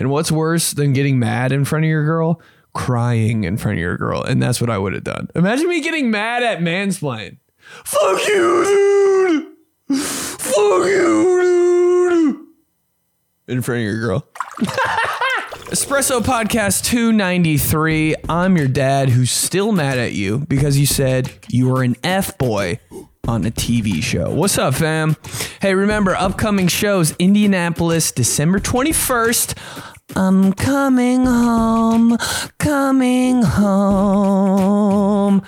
[0.00, 2.40] And what's worse than getting mad in front of your girl?
[2.72, 4.22] Crying in front of your girl.
[4.22, 5.28] And that's what I would have done.
[5.34, 7.36] Imagine me getting mad at mansplain.
[7.58, 9.54] Fuck you,
[9.88, 9.98] dude.
[9.98, 12.36] Fuck you,
[13.46, 13.54] dude.
[13.54, 14.26] In front of your girl.
[15.70, 18.14] Espresso Podcast 293.
[18.28, 22.38] I'm your dad who's still mad at you because you said you were an F
[22.38, 22.80] boy
[23.28, 24.30] on a TV show.
[24.30, 25.16] What's up, fam?
[25.60, 29.89] Hey, remember upcoming shows Indianapolis, December 21st.
[30.16, 32.16] I'm coming home,
[32.58, 35.42] coming home.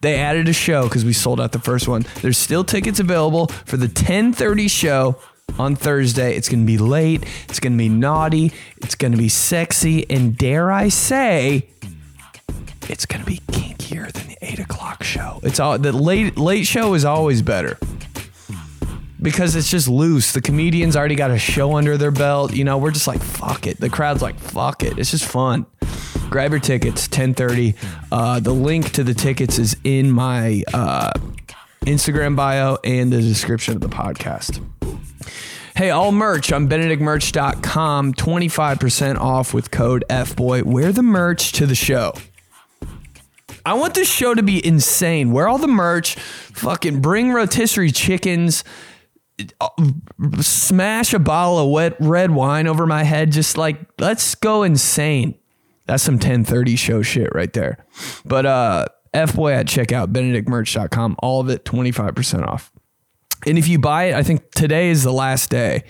[0.00, 2.06] They added a show because we sold out the first one.
[2.22, 5.16] There's still tickets available for the 10:30 show
[5.58, 6.36] on Thursday.
[6.36, 7.24] It's going to be late.
[7.48, 8.52] It's going to be naughty.
[8.78, 11.68] It's going to be sexy, and dare I say,
[12.88, 15.40] it's going to be kinkier than the eight o'clock show.
[15.42, 17.78] It's all the late late show is always better
[19.20, 20.32] because it's just loose.
[20.32, 22.54] The comedians already got a show under their belt.
[22.54, 23.80] You know, we're just like fuck it.
[23.80, 24.98] The crowd's like fuck it.
[24.98, 25.66] It's just fun.
[26.30, 27.08] Grab your tickets.
[27.08, 27.74] Ten thirty.
[28.12, 31.12] Uh, the link to the tickets is in my uh,
[31.82, 34.64] Instagram bio and the description of the podcast.
[35.74, 40.64] Hey, all merch on benedictmerch.com, 25% off with code FBOY.
[40.64, 42.14] Wear the merch to the show.
[43.64, 45.30] I want this show to be insane.
[45.30, 48.64] Wear all the merch, fucking bring rotisserie chickens,
[50.40, 53.32] smash a bottle of wet red wine over my head.
[53.32, 55.38] Just like, let's go insane.
[55.86, 57.84] That's some 1030 show shit right there.
[58.24, 62.70] But uh FBOY at checkout, benedictmerch.com, all of it 25% off.
[63.46, 65.84] And if you buy it, I think today is the last day.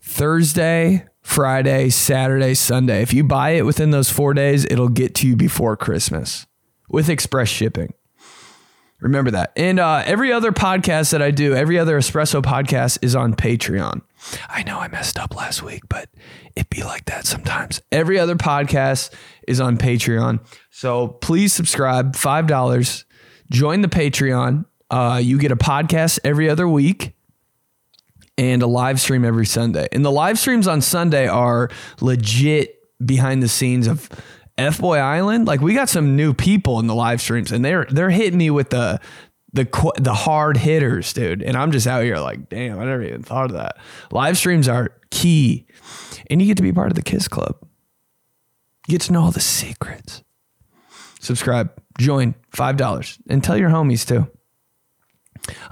[0.00, 3.02] Thursday, Friday, Saturday, Sunday.
[3.02, 6.46] If you buy it within those four days, it'll get to you before Christmas
[6.88, 7.92] with express shipping.
[9.00, 9.52] Remember that.
[9.56, 14.00] And uh, every other podcast that I do, every other espresso podcast is on Patreon.
[14.48, 16.08] I know I messed up last week, but
[16.56, 17.82] it be like that sometimes.
[17.92, 19.12] Every other podcast
[19.46, 20.40] is on Patreon.
[20.70, 23.04] So please subscribe, $5.
[23.50, 24.64] Join the Patreon.
[24.90, 27.14] Uh, you get a podcast every other week
[28.38, 29.88] and a live stream every Sunday.
[29.92, 31.70] And the live streams on Sunday are
[32.00, 34.08] legit behind the scenes of
[34.58, 35.46] F Boy Island.
[35.46, 38.50] Like we got some new people in the live streams, and they're they're hitting me
[38.50, 39.00] with the
[39.52, 41.42] the the hard hitters, dude.
[41.42, 43.76] And I'm just out here like, damn, I never even thought of that.
[44.10, 45.66] Live streams are key,
[46.30, 47.56] and you get to be part of the Kiss Club.
[48.86, 50.22] You get to know all the secrets.
[51.20, 54.30] Subscribe, join, five dollars, and tell your homies too.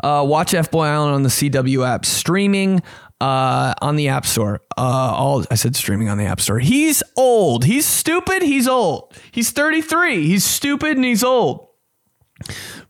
[0.02, 2.82] Uh, watch F Boy Island on the CW app, streaming
[3.20, 4.60] uh, on the App Store.
[4.76, 6.58] Uh, all I said streaming on the App Store.
[6.58, 7.64] He's old.
[7.64, 8.42] He's stupid.
[8.42, 9.14] He's old.
[9.30, 10.26] He's 33.
[10.26, 11.68] He's stupid and he's old.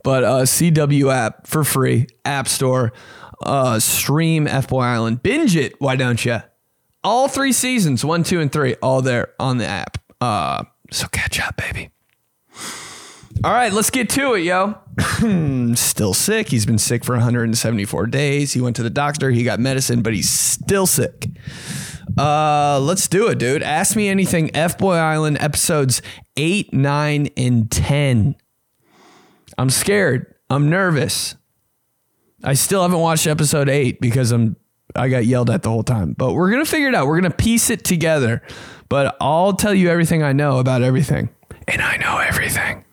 [0.03, 2.93] But uh, CW app for free, App Store.
[3.43, 5.23] Uh, stream F Boy Island.
[5.23, 5.81] Binge it.
[5.81, 6.43] Why don't you?
[7.03, 9.99] All three seasons, one, two, and three, all there on the app.
[10.21, 11.91] Uh, so catch up, baby.
[13.45, 14.79] All right, let's get to it, yo.
[15.75, 16.49] still sick.
[16.49, 18.55] He's been sick for 174 days.
[18.55, 19.31] He went to the doctor.
[19.31, 21.29] He got medicine, but he's still sick.
[22.17, 23.63] Uh, let's do it, dude.
[23.63, 24.51] Ask me anything.
[24.57, 26.01] F Boy Island episodes
[26.39, 28.35] 8, 9, and 10.
[29.59, 30.35] I'm scared.
[30.49, 31.37] I'm nervous.
[32.43, 34.57] I still haven't watched episode 8 because I'm
[34.97, 36.15] I got yelled at the whole time.
[36.17, 37.07] But we're to figure it out.
[37.09, 38.41] We're to piece it together.
[38.89, 41.29] But I'll tell you everything I know about everything.
[41.69, 42.84] And I know everything.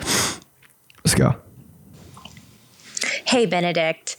[0.00, 1.36] Let's go.
[3.24, 4.16] Hey, Benedict.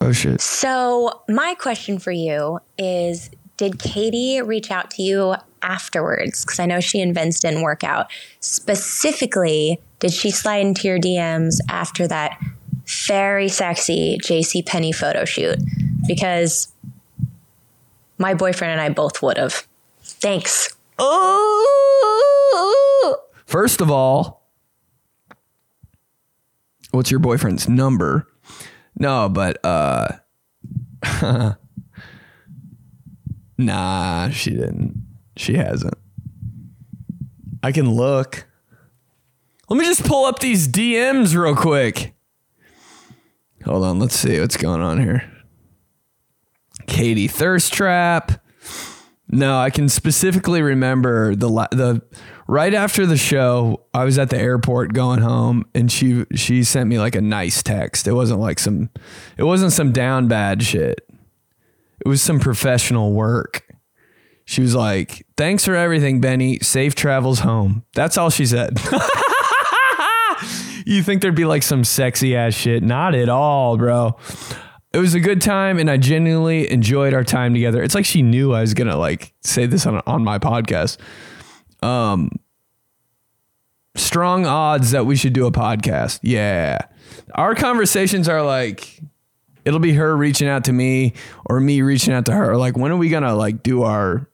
[0.00, 0.40] Oh, shit.
[0.40, 6.44] So, my question for you is Did Katie reach out to you afterwards?
[6.44, 8.10] Because I know she and Vince didn't work out.
[8.40, 12.40] Specifically, did she slide into your DMs after that
[13.06, 15.58] very sexy JC Penney photo shoot?
[16.06, 16.72] Because
[18.18, 19.66] my boyfriend and I both would have.
[20.02, 20.74] Thanks.
[20.98, 21.64] Oh.
[23.48, 24.46] First of all,
[26.90, 28.26] what's your boyfriend's number?
[28.94, 30.08] No, but uh
[33.56, 35.02] Nah, she didn't.
[35.38, 35.96] She hasn't.
[37.62, 38.46] I can look.
[39.70, 42.14] Let me just pull up these DMs real quick.
[43.64, 45.24] Hold on, let's see what's going on here.
[46.86, 48.44] Katie Thirst Trap.
[49.30, 52.02] No, I can specifically remember the the
[52.48, 56.88] right after the show, I was at the airport going home, and she she sent
[56.88, 58.08] me like a nice text.
[58.08, 58.90] It wasn't like some,
[59.36, 61.08] it wasn't some down bad shit.
[62.04, 63.64] It was some professional work.
[64.44, 66.58] She was like, "Thanks for everything, Benny.
[66.60, 68.80] Safe travels home." That's all she said.
[70.86, 72.82] you think there'd be like some sexy ass shit?
[72.82, 74.16] Not at all, bro.
[74.94, 77.82] it was a good time and I genuinely enjoyed our time together.
[77.82, 80.96] It's like she knew I was going to like say this on on my podcast.
[81.82, 82.30] Um
[83.96, 86.20] strong odds that we should do a podcast.
[86.22, 86.78] Yeah.
[87.34, 89.00] Our conversations are like
[89.64, 91.12] it'll be her reaching out to me
[91.46, 92.56] or me reaching out to her.
[92.56, 94.28] Like when are we going to like do our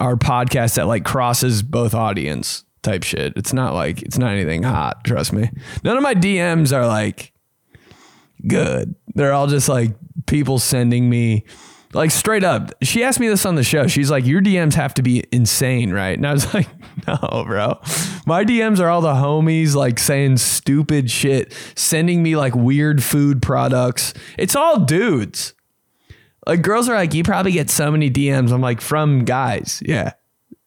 [0.00, 3.32] our podcast that like crosses both audience type shit.
[3.36, 5.50] It's not like it's not anything hot, trust me.
[5.82, 7.32] None of my DMs are like
[8.46, 8.94] good.
[9.14, 9.92] They're all just like
[10.26, 11.44] people sending me
[11.94, 12.72] like straight up.
[12.82, 13.86] She asked me this on the show.
[13.86, 16.68] She's like, "Your DMs have to be insane, right?" And I was like,
[17.06, 17.80] "No, bro.
[18.26, 23.42] My DMs are all the homies like saying stupid shit, sending me like weird food
[23.42, 24.14] products.
[24.38, 25.54] It's all dudes.
[26.46, 30.12] Like girls are like, "You probably get so many DMs." I'm like, "From guys." Yeah.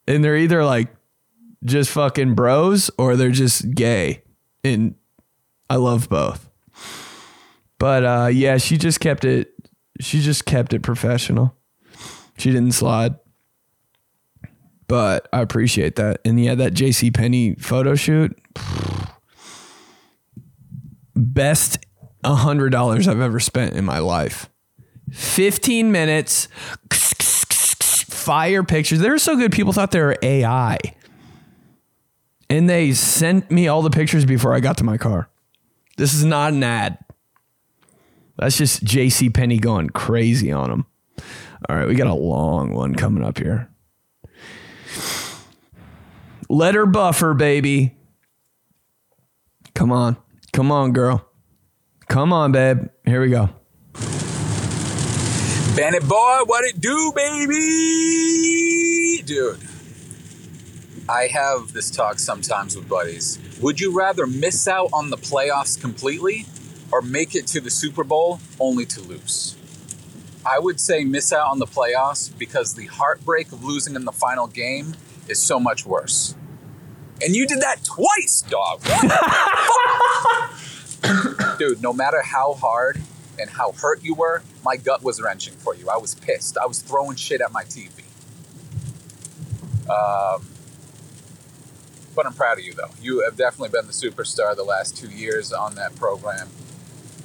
[0.07, 0.87] And they're either like
[1.65, 4.23] just fucking bros or they're just gay.
[4.63, 4.95] And
[5.69, 6.49] I love both.
[7.79, 9.53] But uh, yeah, she just kept it.
[9.99, 11.55] She just kept it professional.
[12.37, 13.15] She didn't slide.
[14.87, 16.21] But I appreciate that.
[16.23, 18.37] And yeah, that JC Penney photo shoot.
[21.15, 21.79] Best
[22.23, 24.49] hundred dollars I've ever spent in my life.
[25.11, 26.47] 15 minutes,
[26.91, 28.99] fire pictures.
[28.99, 30.77] They were so good, people thought they were AI.
[32.49, 35.29] And they sent me all the pictures before I got to my car.
[35.97, 36.97] This is not an ad.
[38.37, 40.85] That's just JC Penney going crazy on them.
[41.67, 43.69] All right, we got a long one coming up here.
[46.49, 47.97] Letter buffer, baby.
[49.73, 50.17] Come on.
[50.53, 51.27] Come on, girl.
[52.07, 52.87] Come on, babe.
[53.05, 53.49] Here we go.
[55.75, 59.21] Bandit boy, what it do, baby?
[59.23, 59.59] Dude,
[61.09, 63.37] I have this talk sometimes with buddies.
[63.61, 66.45] Would you rather miss out on the playoffs completely
[66.91, 69.55] or make it to the Super Bowl only to lose?
[70.45, 74.11] I would say miss out on the playoffs because the heartbreak of losing in the
[74.11, 74.95] final game
[75.27, 76.35] is so much worse.
[77.21, 78.81] And you did that twice, dog.
[81.59, 83.01] Dude, no matter how hard
[83.39, 85.89] and how hurt you were, my gut was wrenching for you.
[85.89, 86.57] I was pissed.
[86.57, 88.03] I was throwing shit at my TV.
[89.89, 90.45] Um,
[92.15, 92.91] but I'm proud of you, though.
[93.01, 96.49] You have definitely been the superstar the last two years on that program.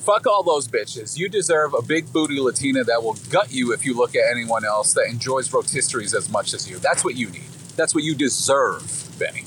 [0.05, 1.17] Fuck all those bitches.
[1.17, 4.65] You deserve a big booty Latina that will gut you if you look at anyone
[4.65, 6.79] else that enjoys rotisseries as much as you.
[6.79, 7.47] That's what you need.
[7.77, 8.83] That's what you deserve,
[9.21, 9.45] Benny.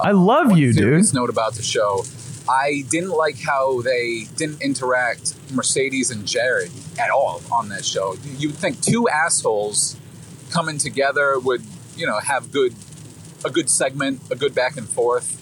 [0.00, 1.12] I love you, dude.
[1.12, 2.04] note about the show.
[2.48, 8.16] I didn't like how they didn't interact Mercedes and Jared at all on that show.
[8.36, 9.96] You'd think two assholes
[10.50, 11.62] coming together would,
[11.96, 12.74] you know, have good
[13.44, 15.34] a good segment, a good back and forth,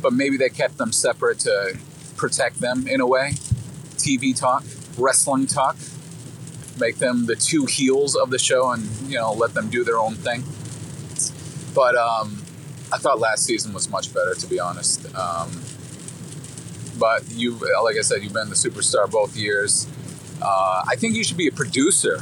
[0.00, 1.76] but maybe they kept them separate to
[2.18, 3.32] protect them in a way.
[3.96, 4.64] TV talk,
[4.98, 5.76] wrestling talk,
[6.78, 9.98] make them the two heels of the show and, you know, let them do their
[9.98, 10.44] own thing.
[11.74, 12.42] But um,
[12.92, 15.06] I thought last season was much better, to be honest.
[15.14, 15.50] Um,
[16.98, 19.86] but you, like I said, you've been the superstar both years.
[20.42, 22.20] Uh, I think you should be a producer,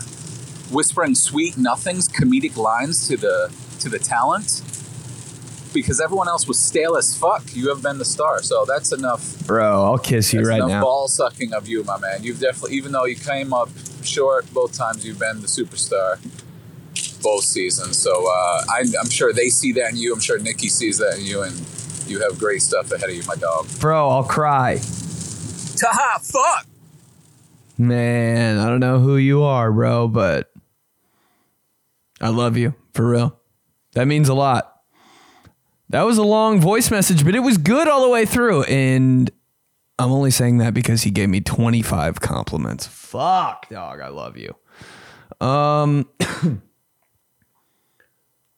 [0.70, 4.62] whispering sweet nothings, comedic lines to the to the talent,
[5.82, 7.42] because everyone else was stale as fuck.
[7.54, 9.46] You have been the star, so that's enough.
[9.46, 10.56] Bro, I'll kiss you right?
[10.56, 10.82] Enough now.
[10.82, 12.22] ball sucking of you, my man.
[12.22, 13.68] You've definitely, even though you came up
[14.02, 16.18] short both times, you've been the superstar
[17.22, 17.98] both seasons.
[17.98, 20.12] So uh, I, I'm sure they see that in you.
[20.12, 21.54] I'm sure Nikki sees that in you, and
[22.06, 23.66] you have great stuff ahead of you, my dog.
[23.80, 24.80] Bro, I'll cry.
[25.76, 26.66] Taha, fuck.
[27.78, 30.50] Man, I don't know who you are, bro, but
[32.20, 33.38] I love you for real.
[33.92, 34.75] That means a lot.
[35.90, 38.64] That was a long voice message, but it was good all the way through.
[38.64, 39.30] And
[39.98, 42.86] I'm only saying that because he gave me 25 compliments.
[42.86, 44.00] Fuck, dog.
[44.00, 44.54] I love you.
[45.40, 46.08] Um,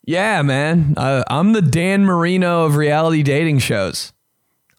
[0.04, 0.94] yeah, man.
[0.96, 4.12] I, I'm the Dan Marino of reality dating shows.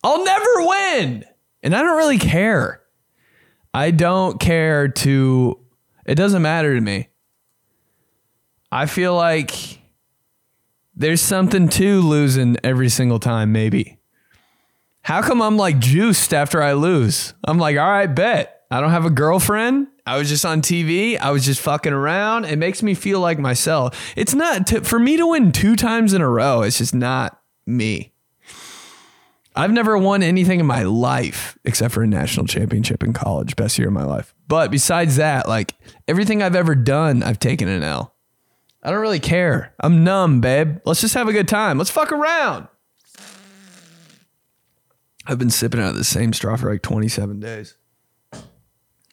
[0.03, 1.25] I'll never win.
[1.61, 2.81] And I don't really care.
[3.73, 5.59] I don't care to,
[6.05, 7.09] it doesn't matter to me.
[8.71, 9.79] I feel like
[10.99, 13.97] there's something to losing every single time, maybe.
[15.01, 17.33] How come I'm like juiced after I lose?
[17.45, 18.63] I'm like, all right, bet.
[18.69, 19.87] I don't have a girlfriend.
[20.05, 21.17] I was just on TV.
[21.17, 22.45] I was just fucking around.
[22.45, 24.13] It makes me feel like myself.
[24.15, 28.13] It's not, for me to win two times in a row, it's just not me.
[29.55, 33.79] I've never won anything in my life except for a national championship in college, best
[33.79, 34.35] year of my life.
[34.47, 35.75] But besides that, like
[36.07, 38.15] everything I've ever done, I've taken an L.
[38.81, 39.73] I don't really care.
[39.79, 40.77] I'm numb, babe.
[40.85, 41.77] Let's just have a good time.
[41.77, 42.67] Let's fuck around.
[45.25, 47.75] I've been sipping out of the same straw for like 27 days.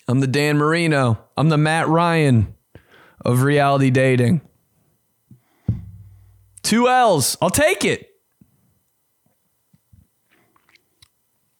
[0.08, 1.18] I'm the Dan Marino.
[1.36, 2.54] I'm the Matt Ryan
[3.24, 4.40] of reality dating.
[6.62, 7.36] Two L's.
[7.42, 8.15] I'll take it.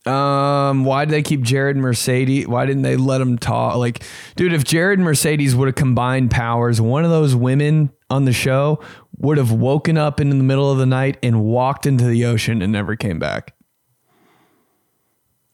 [0.07, 2.47] Um, why did they keep Jared Mercedes?
[2.47, 3.77] Why didn't they let them talk?
[3.77, 4.05] Like,
[4.37, 8.81] dude, if Jared Mercedes would have combined powers, one of those women on the show
[9.19, 12.63] would have woken up in the middle of the night and walked into the ocean
[12.63, 13.55] and never came back.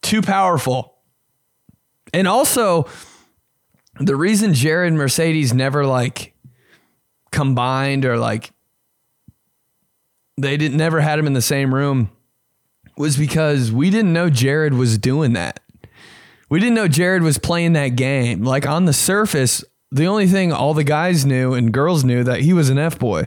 [0.02, 0.98] Too powerful.
[2.12, 2.86] And also,
[4.00, 6.34] the reason Jared and Mercedes never like
[7.30, 8.52] combined or like
[10.36, 12.10] they didn't never had him in the same room
[12.96, 15.60] was because we didn't know Jared was doing that.
[16.48, 18.42] We didn't know Jared was playing that game.
[18.42, 22.40] Like on the surface, the only thing all the guys knew and girls knew that
[22.40, 23.24] he was an F boy.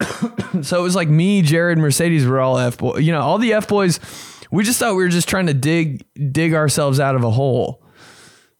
[0.62, 2.98] so it was like me, Jared, Mercedes were all F boy.
[2.98, 4.00] You know, all the F boys.
[4.50, 7.82] We just thought we were just trying to dig dig ourselves out of a hole.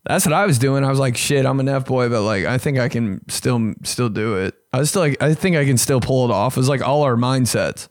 [0.06, 0.84] That's what I was doing.
[0.84, 3.74] I was like, shit, I'm an F boy, but like I think I can still
[3.82, 4.54] still do it.
[4.72, 6.56] I was still like, I think I can still pull it off.
[6.56, 7.88] It was like all our mindsets.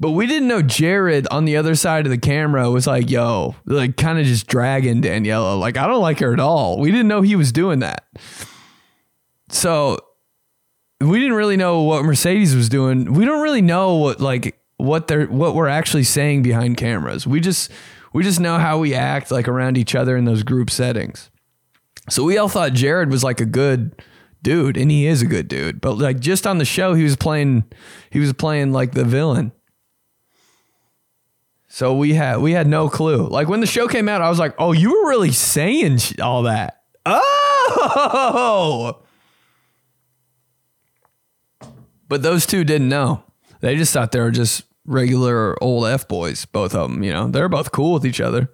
[0.00, 3.56] But we didn't know Jared on the other side of the camera was like, yo,
[3.66, 5.58] like kind of just dragging Daniela.
[5.58, 6.78] Like, I don't like her at all.
[6.78, 8.06] We didn't know he was doing that.
[9.48, 9.98] So
[11.00, 13.12] we didn't really know what Mercedes was doing.
[13.12, 17.26] We don't really know what like what they're what we're actually saying behind cameras.
[17.26, 17.70] We just
[18.12, 21.30] we just know how we act like around each other in those group settings.
[22.08, 24.02] So we all thought Jared was like a good
[24.42, 25.80] dude, and he is a good dude.
[25.80, 27.64] But like just on the show, he was playing
[28.10, 29.52] he was playing like the villain.
[31.68, 33.28] So we had we had no clue.
[33.28, 36.18] Like when the show came out, I was like, "Oh, you were really saying sh-
[36.18, 39.02] all that." Oh.
[42.08, 43.22] But those two didn't know.
[43.60, 47.28] They just thought they were just regular old F boys, both of them, you know.
[47.28, 48.50] They're both cool with each other.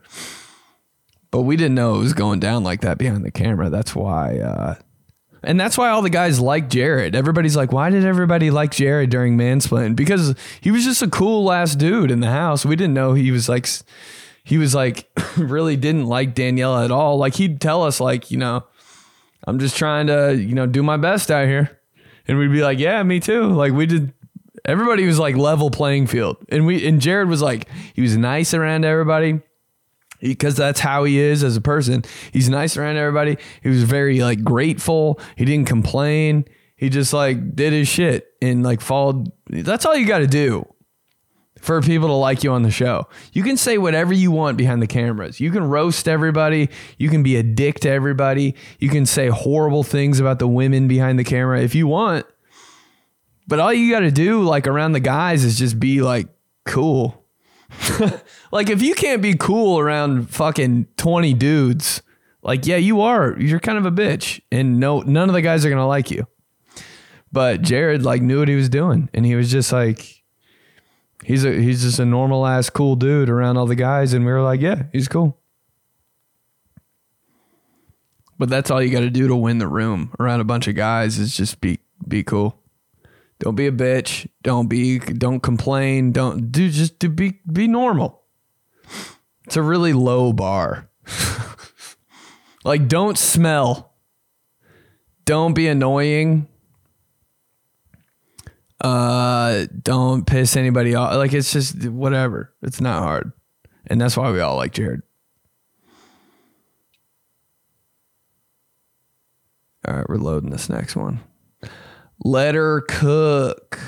[1.31, 3.71] But we didn't know it was going down like that behind the camera.
[3.71, 4.75] That's why uh
[5.47, 7.15] and that's why all the guys like Jared.
[7.15, 9.95] Everybody's like, why did everybody like Jared during Mansplain?
[9.97, 12.65] Because he was just a cool ass dude in the house.
[12.65, 13.69] We didn't know he was like,
[14.43, 17.17] he was like, really didn't like Daniela at all.
[17.17, 18.65] Like he'd tell us, like, you know,
[19.47, 21.79] I'm just trying to, you know, do my best out here.
[22.27, 23.45] And we'd be like, yeah, me too.
[23.53, 24.13] Like we did.
[24.65, 26.39] Everybody was like level playing field.
[26.49, 29.41] And we, and Jared was like, he was nice around everybody
[30.25, 32.05] because that's how he is as a person.
[32.33, 33.37] He's nice around everybody.
[33.63, 35.21] He was very like grateful.
[35.37, 36.47] He didn't complain.
[36.77, 39.31] He just like did his shit and like followed.
[39.49, 40.67] That's all you got to do
[41.61, 43.07] for people to like you on the show.
[43.33, 45.41] You can say whatever you want behind the cameras.
[45.41, 46.71] You can roast everybody.
[46.99, 48.55] You can be a dick to everybody.
[48.79, 52.27] You can say horrible things about the women behind the camera if you want.
[53.47, 56.29] But all you got to do like around the guys is just be like
[56.65, 57.24] cool
[58.53, 62.03] like if you can't be cool around fucking 20 dudes,
[62.43, 63.39] like yeah, you are.
[63.39, 66.11] You're kind of a bitch and no none of the guys are going to like
[66.11, 66.27] you.
[67.33, 70.23] But Jared like knew what he was doing and he was just like
[71.25, 74.33] he's a he's just a normal ass cool dude around all the guys and we
[74.33, 75.39] were like, yeah, he's cool.
[78.39, 80.75] But that's all you got to do to win the room around a bunch of
[80.75, 82.61] guys is just be be cool.
[83.41, 84.29] Don't be a bitch.
[84.43, 86.13] Don't be don't complain.
[86.13, 88.23] Don't do just to be be normal.
[89.47, 90.89] It's a really low bar.
[92.65, 93.93] like don't smell.
[95.25, 96.49] Don't be annoying.
[98.81, 101.15] Uh don't piss anybody off.
[101.17, 102.53] Like it's just whatever.
[102.63, 103.33] It's not hard.
[103.87, 105.03] And that's why we all like Jared.
[109.87, 111.21] All right, we're loading this next one.
[112.23, 113.79] Let her cook.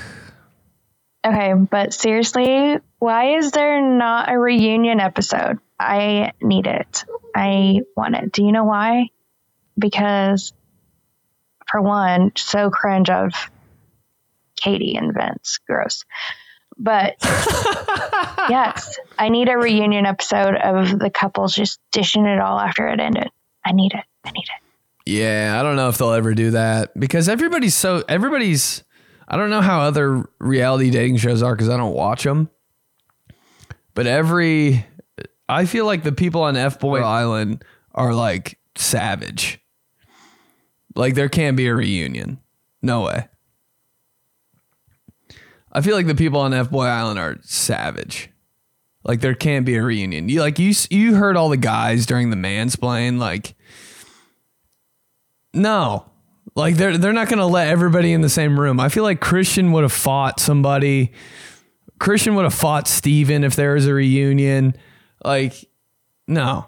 [1.25, 5.59] Okay, but seriously, why is there not a reunion episode?
[5.79, 7.05] I need it.
[7.35, 8.31] I want it.
[8.31, 9.09] Do you know why?
[9.77, 10.53] Because,
[11.69, 13.33] for one, so cringe of
[14.55, 15.59] Katie and Vince.
[15.67, 16.05] Gross.
[16.77, 17.15] But
[18.49, 22.99] yes, I need a reunion episode of the couples just dishing it all after it
[22.99, 23.29] ended.
[23.65, 24.05] I need it.
[24.23, 24.66] I need it.
[25.07, 28.83] Yeah, I don't know if they'll ever do that because everybody's so everybody's.
[29.25, 32.49] I don't know how other reality dating shows are because I don't watch them.
[33.93, 34.85] But every,
[35.47, 37.63] I feel like the people on F Boy Island
[37.95, 39.59] are like savage.
[40.93, 42.39] Like there can't be a reunion.
[42.81, 43.29] No way.
[45.71, 48.29] I feel like the people on F Boy Island are savage.
[49.05, 50.27] Like there can't be a reunion.
[50.27, 53.55] You like you you heard all the guys during the mansplain like
[55.57, 56.05] no.
[56.55, 58.79] Like they're they're not going to let everybody in the same room.
[58.79, 61.11] I feel like Christian would have fought somebody.
[61.99, 64.75] Christian would have fought Steven if there was a reunion.
[65.23, 65.69] Like
[66.27, 66.65] no.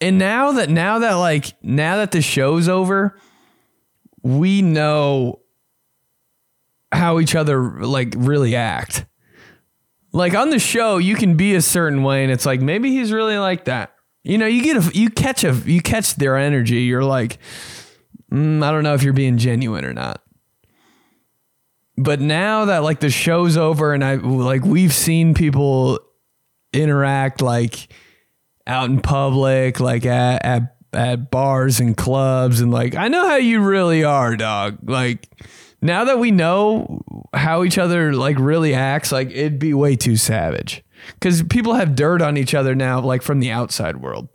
[0.00, 3.16] And now that now that like now that the show's over,
[4.22, 5.40] we know
[6.90, 9.06] how each other like really act.
[10.12, 13.12] Like on the show, you can be a certain way, and it's like maybe he's
[13.12, 13.91] really like that.
[14.24, 16.82] You know, you get a you catch a you catch their energy.
[16.82, 17.38] You're like,
[18.30, 20.22] mm, I don't know if you're being genuine or not.
[21.96, 25.98] But now that like the show's over, and I like we've seen people
[26.72, 27.92] interact like
[28.66, 33.36] out in public, like at at, at bars and clubs, and like I know how
[33.36, 34.78] you really are, dog.
[34.88, 35.28] Like
[35.82, 37.02] now that we know
[37.34, 40.84] how each other like really acts, like it'd be way too savage.
[41.14, 44.28] Because people have dirt on each other now, like from the outside world.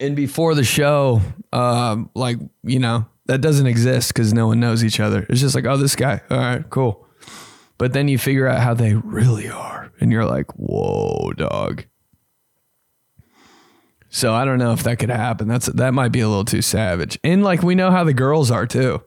[0.00, 1.20] And before the show,
[1.52, 5.24] um, like, you know, that doesn't exist because no one knows each other.
[5.28, 6.20] It's just like, oh, this guy.
[6.28, 7.06] All right, cool.
[7.78, 9.92] But then you figure out how they really are.
[10.00, 11.84] And you're like, whoa, dog.
[14.08, 15.48] So I don't know if that could happen.
[15.48, 17.18] That's that might be a little too savage.
[17.24, 19.02] And like we know how the girls are too.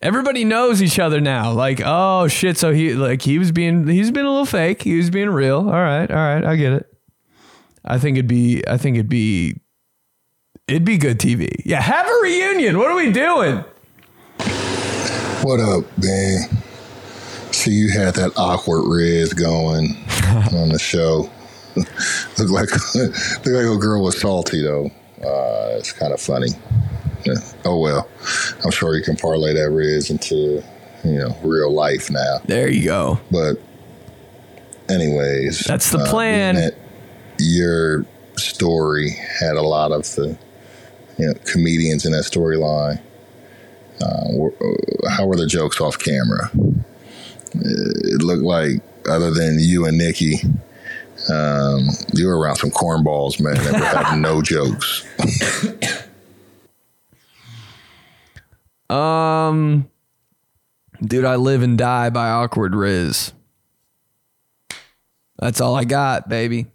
[0.00, 1.52] Everybody knows each other now.
[1.52, 4.82] Like, oh shit, so he like he was being he's been a little fake.
[4.82, 5.58] He was being real.
[5.58, 6.86] All right, all right, I get it.
[7.84, 9.60] I think it'd be I think it'd be
[10.68, 11.48] it'd be good TV.
[11.64, 12.78] Yeah, have a reunion.
[12.78, 13.64] What are we doing?
[15.42, 16.48] What up, man?
[17.50, 19.96] See, you had that awkward Riz going
[20.52, 21.28] on the show.
[22.38, 24.86] look like look like a girl was salty though.
[25.20, 26.50] Uh, it's kind of funny.
[27.24, 27.34] Yeah.
[27.64, 28.08] Oh well,
[28.64, 30.62] I'm sure you can parlay that Riz into
[31.04, 32.38] you know real life now.
[32.46, 33.20] There you go.
[33.30, 33.56] But
[34.88, 36.54] anyways, That's the plan.
[36.54, 36.74] being that
[37.38, 38.04] your
[38.36, 39.10] story
[39.40, 40.36] had a lot of the
[41.18, 43.00] you know comedians in that storyline.
[44.00, 46.50] Uh, were- uh, how were the jokes off camera?
[47.54, 50.36] It looked like, other than you and Nikki,
[51.28, 55.04] um, you were around some cornballs, man, that were having no jokes.
[58.90, 59.90] Um,
[61.02, 63.32] dude, I live and die by awkward Riz.
[65.38, 66.66] That's all I got, baby.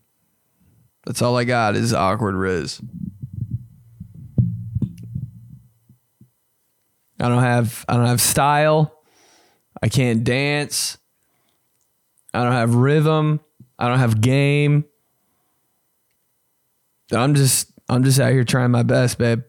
[1.06, 2.82] That's all I got is awkward Riz.
[7.20, 9.02] I don't have I don't have style.
[9.82, 10.98] I can't dance.
[12.34, 13.40] I don't have rhythm.
[13.78, 14.86] I don't have game.
[17.12, 19.42] I'm just I'm just out here trying my best, babe.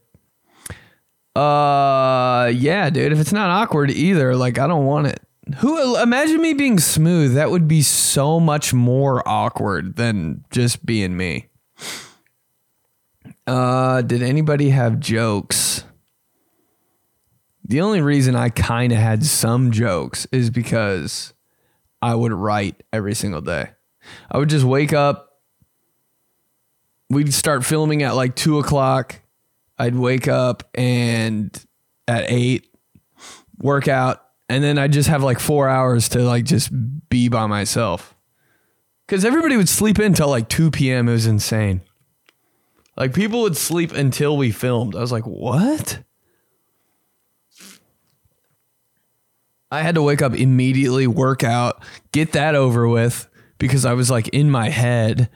[1.34, 3.12] Uh, yeah, dude.
[3.12, 5.20] If it's not awkward either, like I don't want it.
[5.58, 7.34] Who imagine me being smooth?
[7.34, 11.48] That would be so much more awkward than just being me.
[13.46, 15.84] Uh, did anybody have jokes?
[17.66, 21.34] The only reason I kind of had some jokes is because
[22.00, 23.70] I would write every single day.
[24.30, 25.40] I would just wake up.
[27.10, 29.20] We'd start filming at like two o'clock.
[29.78, 31.50] I'd wake up and
[32.06, 32.68] at eight,
[33.58, 36.70] work out, and then I'd just have like four hours to like just
[37.08, 38.14] be by myself.
[39.06, 41.08] Cause everybody would sleep in till like 2 p.m.
[41.08, 41.82] It was insane.
[42.96, 44.94] Like people would sleep until we filmed.
[44.94, 46.02] I was like, what?
[49.70, 51.82] I had to wake up immediately, work out,
[52.12, 55.28] get that over with because I was like in my head.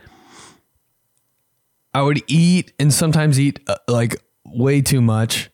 [1.93, 4.17] I would eat and sometimes eat uh, like
[4.55, 5.51] way too much.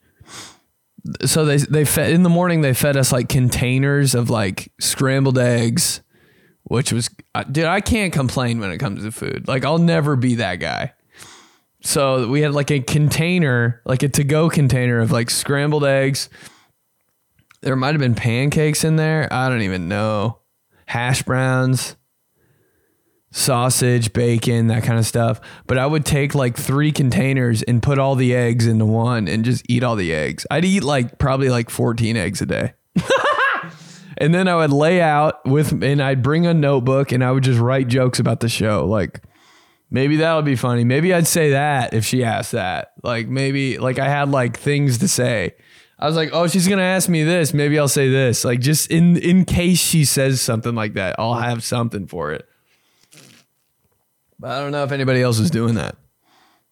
[1.25, 2.63] So they they fed in the morning.
[2.63, 6.03] They fed us like containers of like scrambled eggs,
[6.65, 7.67] which was uh, dude.
[7.67, 9.47] I can't complain when it comes to food.
[9.47, 10.95] Like I'll never be that guy.
[11.83, 16.31] So we had like a container, like a to go container of like scrambled eggs.
[17.61, 19.31] There might have been pancakes in there.
[19.31, 20.39] I don't even know.
[20.87, 21.97] Hash browns
[23.35, 25.41] sausage, bacon, that kind of stuff.
[25.67, 29.45] But I would take like three containers and put all the eggs into one and
[29.45, 30.47] just eat all the eggs.
[30.51, 32.75] I'd eat like probably like 14 eggs a day.
[34.19, 37.43] and then I would lay out with, and I'd bring a notebook and I would
[37.43, 38.87] just write jokes about the show.
[38.87, 39.21] Like,
[39.91, 40.85] maybe that would be funny.
[40.85, 42.93] Maybe I'd say that if she asked that.
[43.03, 45.57] Like, maybe, like, I had like things to say.
[45.99, 47.55] I was like, oh, she's gonna ask me this.
[47.55, 48.45] Maybe I'll say this.
[48.45, 52.49] Like, just in in case she says something like that, I'll have something for it.
[54.39, 55.97] But I don't know if anybody else is doing that.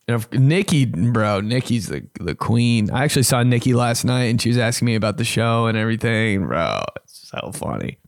[0.08, 2.90] You know, Nikki, bro, Nikki's the the queen.
[2.90, 5.78] I actually saw Nikki last night, and she was asking me about the show and
[5.78, 6.46] everything.
[6.46, 7.98] Bro, it's so funny.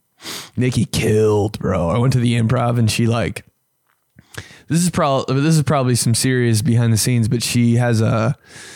[0.57, 1.89] Nikki killed, bro.
[1.89, 3.45] I went to the improv, and she like.
[4.69, 8.35] This is probably this is probably some serious behind the scenes, but she has a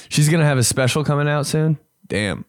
[0.08, 1.78] she's gonna have a special coming out soon.
[2.06, 2.44] Damn,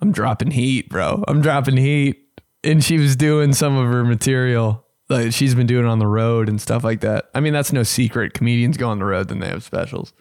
[0.00, 1.24] I'm dropping heat, bro.
[1.26, 2.22] I'm dropping heat,
[2.62, 6.48] and she was doing some of her material Like she's been doing on the road
[6.48, 7.30] and stuff like that.
[7.34, 8.34] I mean, that's no secret.
[8.34, 10.12] Comedians go on the road, then they have specials.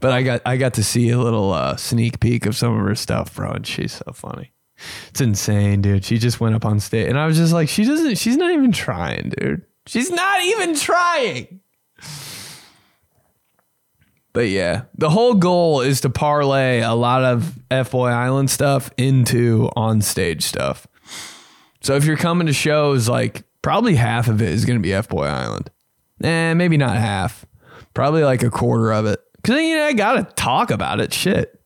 [0.00, 2.84] But I got I got to see a little uh, sneak peek of some of
[2.84, 4.52] her stuff, bro, and she's so funny.
[5.08, 6.04] It's insane, dude.
[6.04, 8.18] She just went up on stage, and I was just like, she doesn't.
[8.18, 9.62] She's not even trying, dude.
[9.86, 11.60] She's not even trying.
[14.32, 18.90] But yeah, the whole goal is to parlay a lot of F Boy Island stuff
[18.98, 20.86] into on stage stuff.
[21.80, 24.94] So if you're coming to shows, like probably half of it is going to be
[24.94, 25.72] F Boy Island.
[26.22, 27.44] Eh, maybe not half.
[27.94, 29.18] Probably like a quarter of it.
[29.42, 31.12] Cause you know I gotta talk about it.
[31.12, 31.60] Shit.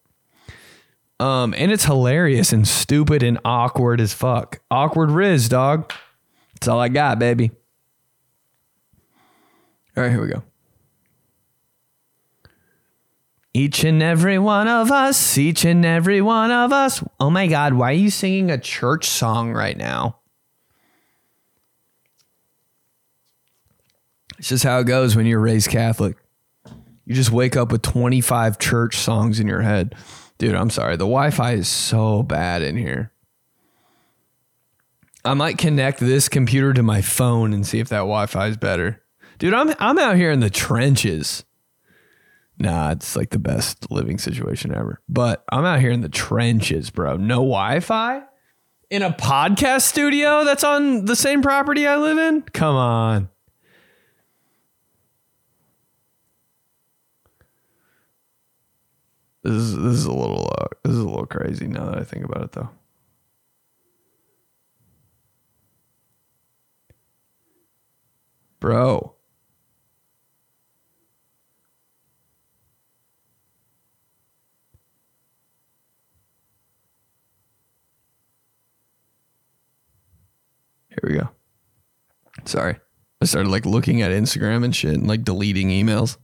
[1.19, 4.63] Um, and it's hilarious and stupid and awkward as fuck.
[4.71, 5.93] Awkward Riz, dog.
[6.55, 7.51] That's all I got, baby.
[9.95, 10.43] All right, here we go.
[13.53, 17.05] Each and every one of us, each and every one of us.
[17.19, 20.17] Oh my God, why are you singing a church song right now?
[24.41, 26.17] It's just how it goes when you're raised Catholic.
[27.05, 29.95] You just wake up with 25 church songs in your head.
[30.39, 30.97] Dude, I'm sorry.
[30.97, 33.13] The Wi Fi is so bad in here.
[35.27, 38.57] I might connect this computer to my phone and see if that Wi Fi is
[38.57, 39.03] better.
[39.39, 41.45] Dude, I'm, I'm out here in the trenches.
[42.59, 45.03] Nah, it's like the best living situation ever.
[45.07, 47.19] But I'm out here in the trenches, bro.
[47.19, 48.23] No Wi Fi
[48.89, 52.41] in a podcast studio that's on the same property I live in?
[52.41, 53.29] Come on.
[59.43, 62.05] This is this is a little uh, this is a little crazy now that I
[62.05, 62.69] think about it though.
[68.61, 69.15] Bro.
[80.91, 81.31] Here we go.
[82.45, 82.77] Sorry.
[83.23, 86.19] I started like looking at Instagram and shit and like deleting emails.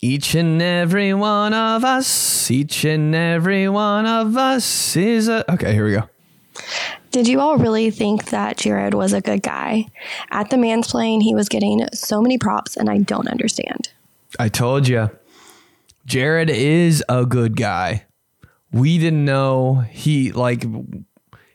[0.00, 5.50] Each and every one of us, each and every one of us is a.
[5.52, 6.08] Okay, here we go.
[7.10, 9.86] Did you all really think that Jared was a good guy?
[10.30, 13.90] At the mansplain, he was getting so many props, and I don't understand.
[14.38, 15.10] I told you.
[16.04, 18.06] Jared is a good guy.
[18.70, 20.64] We didn't know he like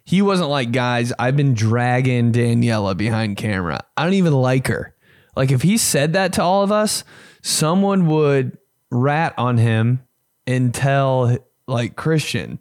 [0.04, 1.14] he wasn't like guys.
[1.18, 3.80] I've been dragging Daniela behind camera.
[3.96, 4.94] I don't even like her.
[5.36, 7.04] Like if he said that to all of us,
[7.44, 8.58] someone would
[8.90, 10.02] rat on him
[10.48, 12.58] and tell like Christian.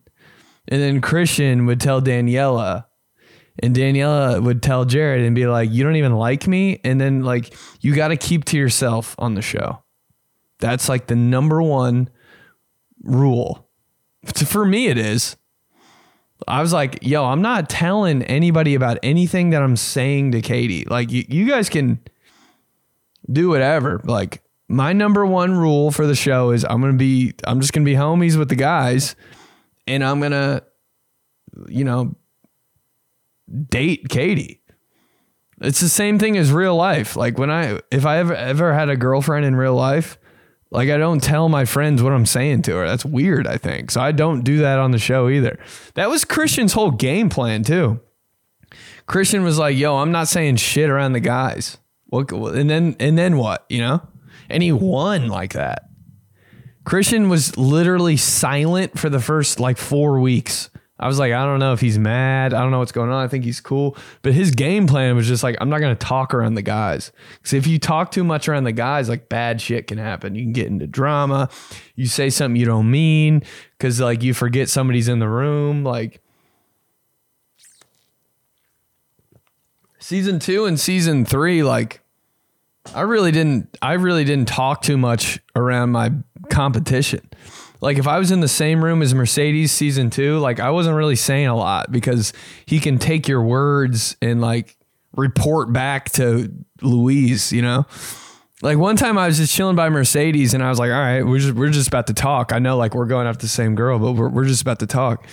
[0.68, 2.86] And then Christian would tell Daniela.
[3.62, 6.80] And Daniela would tell Jared and be like, You don't even like me.
[6.84, 9.82] And then, like, you got to keep to yourself on the show.
[10.58, 12.08] That's like the number one
[13.02, 13.68] rule.
[14.46, 15.36] For me, it is.
[16.48, 20.86] I was like, Yo, I'm not telling anybody about anything that I'm saying to Katie.
[20.88, 22.00] Like, you, you guys can
[23.30, 24.00] do whatever.
[24.04, 24.42] Like,
[24.72, 27.96] my number one rule for the show is I'm to be, I'm just to be
[27.96, 29.14] homies with the guys
[29.86, 30.64] and I'm to,
[31.68, 32.16] you know,
[33.68, 34.62] date Katie.
[35.60, 37.16] It's the same thing as real life.
[37.16, 40.18] Like when I, if I ever, ever had a girlfriend in real life,
[40.70, 42.86] like I don't tell my friends what I'm saying to her.
[42.86, 43.90] That's weird, I think.
[43.90, 45.58] So I don't do that on the show either.
[45.94, 48.00] That was Christian's whole game plan too.
[49.04, 53.18] Christian was like, "Yo, I'm not saying shit around the guys." What and then and
[53.18, 54.00] then what, you know?
[54.48, 55.88] And he won like that.
[56.84, 60.68] Christian was literally silent for the first like 4 weeks.
[60.98, 62.54] I was like, I don't know if he's mad.
[62.54, 63.24] I don't know what's going on.
[63.24, 63.96] I think he's cool.
[64.22, 67.10] But his game plan was just like, I'm not going to talk around the guys.
[67.38, 70.36] Because if you talk too much around the guys, like bad shit can happen.
[70.36, 71.48] You can get into drama.
[71.96, 73.42] You say something you don't mean
[73.76, 75.82] because like you forget somebody's in the room.
[75.82, 76.20] Like
[79.98, 82.00] season two and season three, like
[82.94, 86.12] I really didn't, I really didn't talk too much around my
[86.50, 87.28] competition
[87.82, 90.96] like if I was in the same room as Mercedes season two, like I wasn't
[90.96, 92.32] really saying a lot because
[92.64, 94.76] he can take your words and like
[95.16, 96.48] report back to
[96.80, 97.84] Louise, you know?
[98.62, 101.22] Like one time I was just chilling by Mercedes and I was like, all right,
[101.22, 102.52] we're just, we're just about to talk.
[102.52, 104.86] I know like we're going after the same girl, but we're, we're just about to
[104.86, 105.26] talk.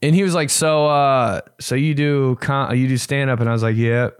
[0.00, 3.40] And he was like, so, uh, so you do, con- you do stand up.
[3.40, 4.10] And I was like, yeah.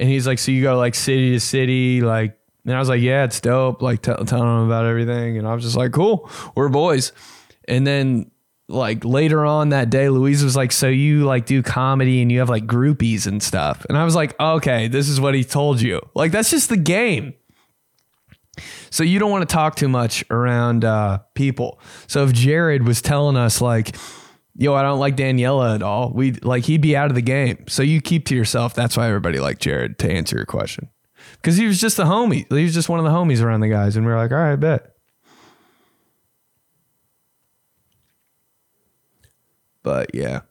[0.00, 3.00] And he's like, so you go like city to city, like and I was like,
[3.00, 3.82] yeah, it's dope.
[3.82, 5.38] Like t- telling them about everything.
[5.38, 7.12] And I was just like, cool, we're boys.
[7.66, 8.30] And then
[8.68, 12.38] like later on that day, Louise was like, so you like do comedy and you
[12.38, 13.84] have like groupies and stuff.
[13.88, 16.00] And I was like, okay, this is what he told you.
[16.14, 17.34] Like, that's just the game.
[18.90, 21.80] So you don't want to talk too much around uh, people.
[22.06, 23.96] So if Jared was telling us like,
[24.60, 26.12] yo, I don't like Daniela at all.
[26.14, 27.64] We like he'd be out of the game.
[27.66, 28.74] So you keep to yourself.
[28.74, 30.90] That's why everybody liked Jared to answer your question.
[31.36, 32.46] Because he was just a homie.
[32.52, 33.96] He was just one of the homies around the guys.
[33.96, 34.94] And we were like, all right, bet.
[39.82, 40.42] But yeah.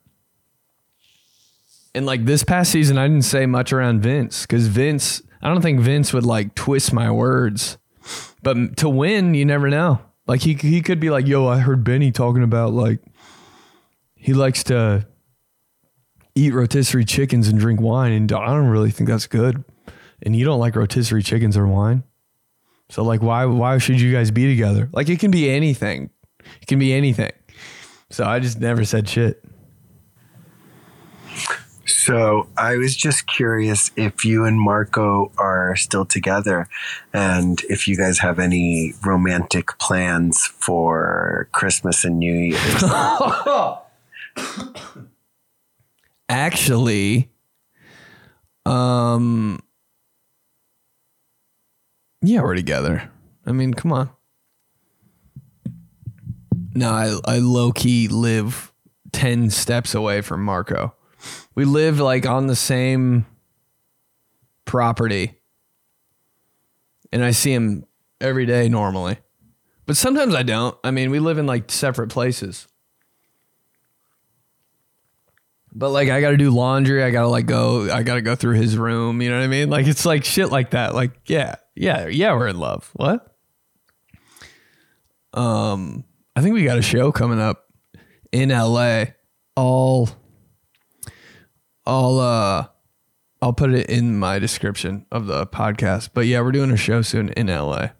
[1.93, 5.61] And like this past season, I didn't say much around Vince because Vince, I don't
[5.61, 7.77] think Vince would like twist my words.
[8.41, 10.01] But to win, you never know.
[10.25, 12.99] Like he he could be like, "Yo, I heard Benny talking about like
[14.19, 15.07] he likes to
[16.35, 19.63] eat rotisserie chickens and drink wine, and I don't really think that's good.
[20.21, 22.03] And you don't like rotisserie chickens or wine,
[22.89, 24.89] so like, why why should you guys be together?
[24.91, 26.09] Like, it can be anything.
[26.61, 27.31] It can be anything.
[28.09, 29.43] So I just never said shit.
[31.85, 36.67] So I was just curious if you and Marco are still together
[37.13, 42.83] and if you guys have any romantic plans for Christmas and New Year's.
[46.29, 47.31] Actually,
[48.65, 49.59] um,
[52.21, 53.09] yeah, we're together.
[53.45, 54.09] I mean, come on.
[56.75, 58.71] No, I, I low key live
[59.11, 60.93] 10 steps away from Marco.
[61.55, 63.25] We live like on the same
[64.65, 65.35] property.
[67.11, 67.85] And I see him
[68.21, 69.17] every day normally.
[69.85, 70.77] But sometimes I don't.
[70.83, 72.67] I mean, we live in like separate places.
[75.79, 78.21] But like I got to do laundry, I got to like go I got to
[78.21, 79.69] go through his room, you know what I mean?
[79.69, 80.93] Like it's like shit like that.
[80.93, 81.55] Like yeah.
[81.73, 82.91] Yeah, yeah, we're in love.
[82.95, 83.33] What?
[85.33, 86.03] Um
[86.35, 87.67] I think we got a show coming up
[88.33, 89.05] in LA.
[89.55, 90.09] All
[91.85, 92.67] I'll uh
[93.41, 96.09] I'll put it in my description of the podcast.
[96.13, 97.91] But yeah, we're doing a show soon in LA.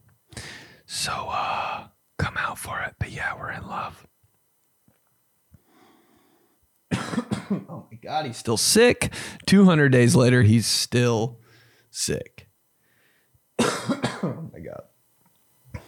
[0.86, 1.88] So uh
[2.18, 2.96] come out for it.
[3.00, 4.06] But yeah, we're in love.
[8.10, 9.14] god, he's still sick.
[9.46, 11.38] 200 days later, he's still
[11.92, 12.50] sick.
[13.60, 15.82] oh my god.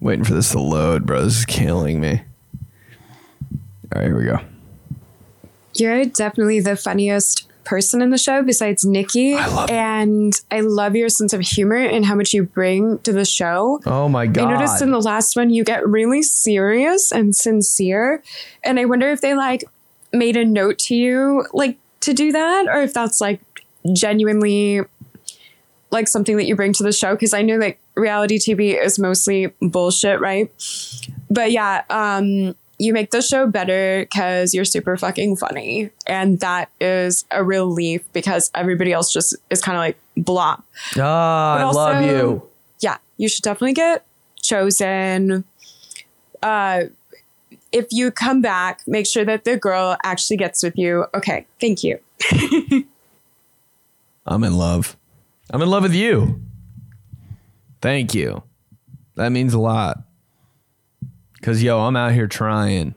[0.00, 1.24] Waiting for this to load, bro.
[1.24, 2.22] This is killing me.
[3.92, 4.38] All right, here we go.
[5.74, 9.34] You're definitely the funniest person in the show besides Nikki.
[9.34, 13.12] I love- and I love your sense of humor and how much you bring to
[13.12, 13.80] the show.
[13.84, 14.48] Oh my god.
[14.48, 18.22] I noticed in the last one you get really serious and sincere.
[18.64, 19.64] And I wonder if they like
[20.12, 23.40] made a note to you like to do that or if that's like
[23.92, 24.80] genuinely
[25.90, 28.98] like something that you bring to the show because I know like reality TV is
[28.98, 30.50] mostly bullshit, right?
[31.30, 35.90] But yeah, um you make the show better because you're super fucking funny.
[36.06, 40.58] And that is a relief because everybody else just is kind of like blah.
[40.98, 42.42] Ah, I But love you.
[42.80, 44.04] Yeah, you should definitely get
[44.42, 45.44] chosen.
[46.42, 46.84] Uh,
[47.72, 51.06] if you come back, make sure that the girl actually gets with you.
[51.14, 51.98] Okay, thank you.
[54.26, 54.96] I'm in love.
[55.50, 56.40] I'm in love with you.
[57.80, 58.42] Thank you.
[59.14, 59.98] That means a lot.
[61.46, 62.96] Cause yo, I'm out here trying.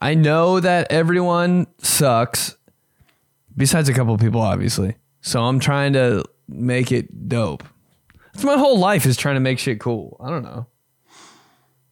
[0.00, 2.56] I know that everyone sucks,
[3.54, 4.96] besides a couple people, obviously.
[5.20, 7.64] So I'm trying to make it dope.
[8.42, 10.16] My whole life is trying to make shit cool.
[10.24, 10.68] I don't know.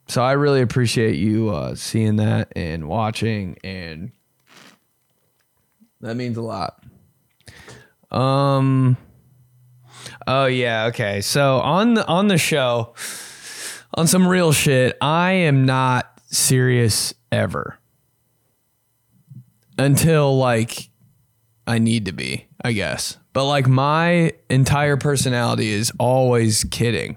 [0.08, 4.12] So I really appreciate you uh, seeing that and watching, and
[6.00, 6.82] that means a lot.
[8.10, 8.96] Um.
[10.26, 10.86] Oh yeah.
[10.86, 11.20] Okay.
[11.20, 12.94] So on the on the show,
[13.94, 17.78] on some real shit, I am not serious ever
[19.78, 20.90] until like
[21.66, 23.18] I need to be, I guess.
[23.32, 27.16] But like my entire personality is always kidding.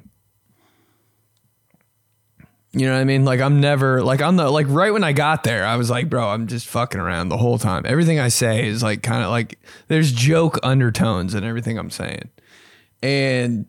[2.74, 3.26] You know what I mean?
[3.26, 6.10] Like I'm never like I'm the like right when I got there, I was like,
[6.10, 7.84] bro, I'm just fucking around the whole time.
[7.86, 12.30] Everything I say is like kind of like there's joke undertones in everything I'm saying.
[13.02, 13.66] And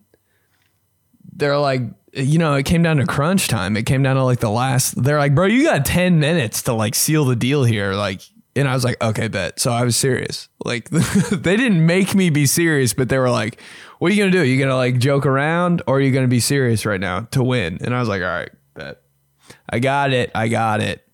[1.33, 1.83] they're like,
[2.19, 3.77] you know, it came down to crunch time.
[3.77, 6.73] It came down to like the last they're like, bro, you got 10 minutes to
[6.73, 7.95] like seal the deal here.
[7.95, 8.21] Like
[8.57, 9.61] and I was like, okay, bet.
[9.61, 10.49] So I was serious.
[10.65, 13.61] Like they didn't make me be serious, but they were like,
[13.99, 14.41] what are you gonna do?
[14.41, 17.43] Are You gonna like joke around or are you gonna be serious right now to
[17.43, 17.79] win?
[17.81, 19.01] And I was like, all right, bet.
[19.71, 20.31] I got it.
[20.35, 21.05] I got it.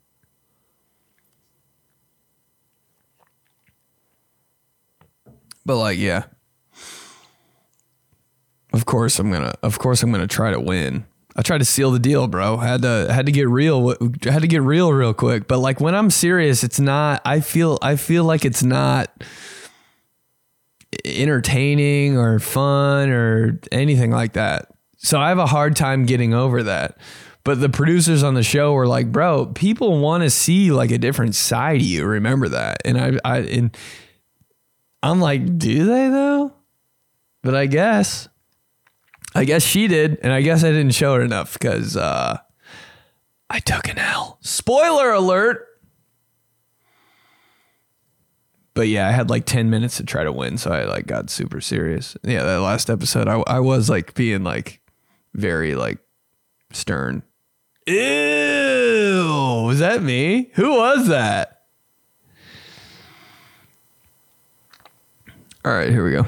[5.67, 6.25] But like, yeah.
[8.75, 9.55] Of course I'm gonna.
[9.63, 11.07] Of course I'm gonna try to win.
[11.37, 12.57] I tried to seal the deal, bro.
[12.57, 13.91] Had to had to get real.
[14.25, 15.47] Had to get real real quick.
[15.47, 17.23] But like when I'm serious, it's not.
[17.25, 17.79] I feel.
[17.83, 19.23] I feel like it's not
[21.05, 24.73] entertaining or fun or anything like that.
[24.97, 26.99] So I have a hard time getting over that.
[27.45, 30.99] But the producers on the show were like, "Bro, people want to see like a
[30.99, 32.05] different side of you.
[32.07, 33.77] Remember that." And I, I, and
[35.01, 36.55] I'm like, "Do they though?"
[37.43, 38.29] But I guess,
[39.35, 42.39] I guess she did, and I guess I didn't show her enough because uh,
[43.51, 44.39] I took an L.
[44.41, 45.67] Spoiler alert.
[48.75, 51.31] But yeah, I had like 10 minutes to try to win, so I like got
[51.31, 52.17] super serious.
[52.23, 54.81] Yeah, that last episode, I, I was like being like
[55.33, 55.99] very like
[56.73, 57.23] stern.
[57.87, 60.51] Ew, was that me?
[60.55, 61.63] Who was that?
[65.65, 66.27] All right, here we go.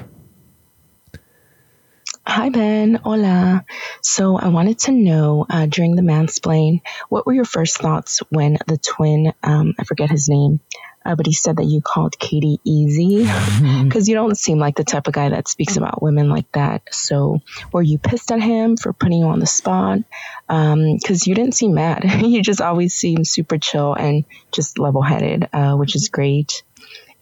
[2.29, 2.97] Hi, Ben.
[2.97, 3.65] Hola.
[4.03, 8.59] So I wanted to know uh, during the mansplain, what were your first thoughts when
[8.67, 10.59] the twin, um, I forget his name,
[11.05, 13.19] uh, but he said that you called Katie easy
[13.85, 16.83] because you don't seem like the type of guy that speaks about women like that.
[16.91, 20.01] So were you pissed at him for putting you on the spot?
[20.49, 22.05] Because you didn't seem mad.
[22.25, 26.65] you just always seem super chill and just level headed, uh, which is great.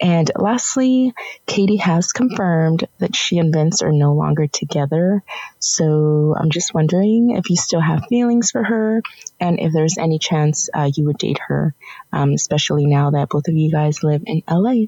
[0.00, 1.14] And lastly,
[1.46, 5.22] Katie has confirmed that she and Vince are no longer together.
[5.58, 9.02] So I'm just wondering if you still have feelings for her
[9.40, 11.74] and if there's any chance uh, you would date her,
[12.12, 14.86] um, especially now that both of you guys live in LA.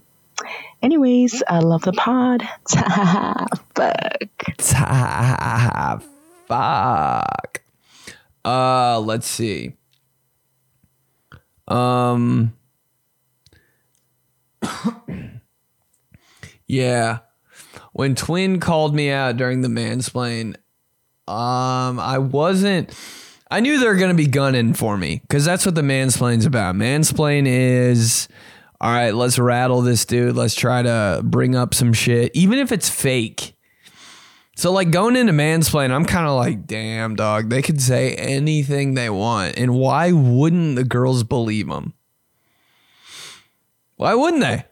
[0.83, 2.42] Anyways, I love the pod.
[3.75, 4.61] Fuck.
[6.47, 7.62] Fuck.
[8.45, 9.75] Uh, let's see.
[11.69, 12.53] Um.
[16.66, 17.19] yeah.
[17.92, 20.57] When Twin called me out during the mansplain,
[21.29, 22.95] um, I wasn't.
[23.51, 26.75] I knew they were gonna be gunning for me because that's what the mansplain's about.
[26.75, 28.29] Mansplain is,
[28.81, 30.37] all right, let's rattle this dude.
[30.37, 33.55] Let's try to bring up some shit, even if it's fake.
[34.57, 38.95] So like going into mansplain, I'm kind of like, damn dog, they could say anything
[38.95, 41.92] they want, and why wouldn't the girls believe them?
[43.97, 44.65] Why wouldn't they?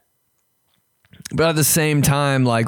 [1.33, 2.67] But at the same time, like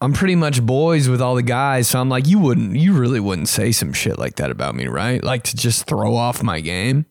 [0.00, 3.20] I'm pretty much boys with all the guys, so I'm like, you wouldn't, you really
[3.20, 5.22] wouldn't say some shit like that about me, right?
[5.22, 7.06] Like to just throw off my game.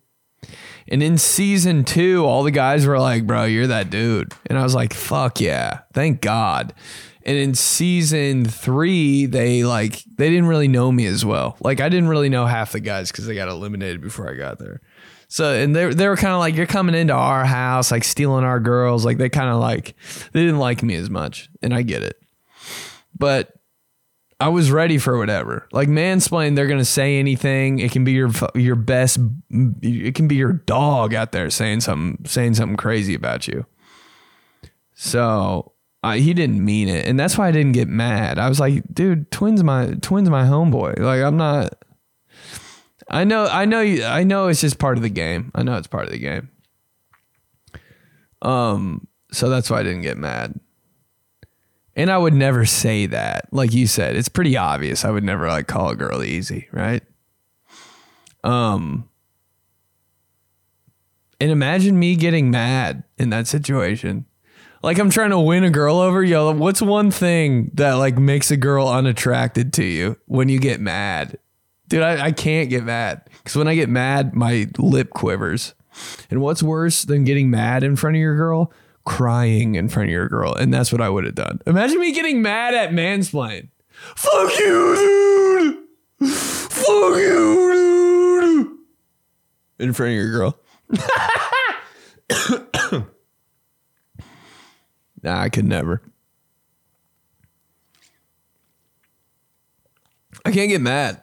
[0.90, 4.34] And in season two, all the guys were like, bro, you're that dude.
[4.48, 6.74] And I was like, fuck yeah, thank God.
[7.24, 11.56] And in season three, they like they didn't really know me as well.
[11.62, 14.60] Like I didn't really know half the guys because they got eliminated before I got
[14.60, 14.82] there.
[15.32, 18.44] So and they they were kind of like you're coming into our house, like stealing
[18.44, 19.06] our girls.
[19.06, 19.96] Like they kind of like
[20.34, 22.22] they didn't like me as much, and I get it.
[23.18, 23.54] But
[24.42, 25.70] I was ready for whatever.
[25.72, 27.80] Like mansplain, they're gonna say anything.
[27.80, 29.20] It can be your your best.
[29.50, 33.66] It can be your dog out there saying something saying something crazy about you.
[34.96, 35.72] So
[36.04, 38.38] I, he didn't mean it, and that's why I didn't get mad.
[38.38, 41.00] I was like, dude, twins my twins my homeboy.
[41.00, 41.74] Like I'm not.
[43.12, 44.48] I know, I know, you, I know.
[44.48, 45.52] It's just part of the game.
[45.54, 46.50] I know it's part of the game.
[48.42, 50.60] Um, so that's why I didn't get mad.
[51.96, 53.48] And I would never say that.
[53.52, 55.04] Like you said, it's pretty obvious.
[55.04, 57.04] I would never like call a girl easy, right?
[58.44, 59.08] Um
[61.40, 64.26] and imagine me getting mad in that situation.
[64.84, 68.52] Like I'm trying to win a girl over, yo, what's one thing that like makes
[68.52, 71.38] a girl unattracted to you when you get mad?
[71.92, 73.30] Dude, I, I can't get mad.
[73.44, 75.74] Cause when I get mad, my lip quivers.
[76.30, 78.72] And what's worse than getting mad in front of your girl?
[79.04, 80.54] Crying in front of your girl.
[80.54, 81.60] And that's what I would have done.
[81.68, 83.68] Imagine me getting mad at mansplain.
[83.90, 85.86] Fuck you,
[86.20, 86.30] dude.
[86.30, 88.80] Fuck you,
[89.78, 89.86] dude.
[89.86, 90.58] In front of your girl.
[95.22, 96.02] nah, I could never.
[100.46, 101.22] I can't get mad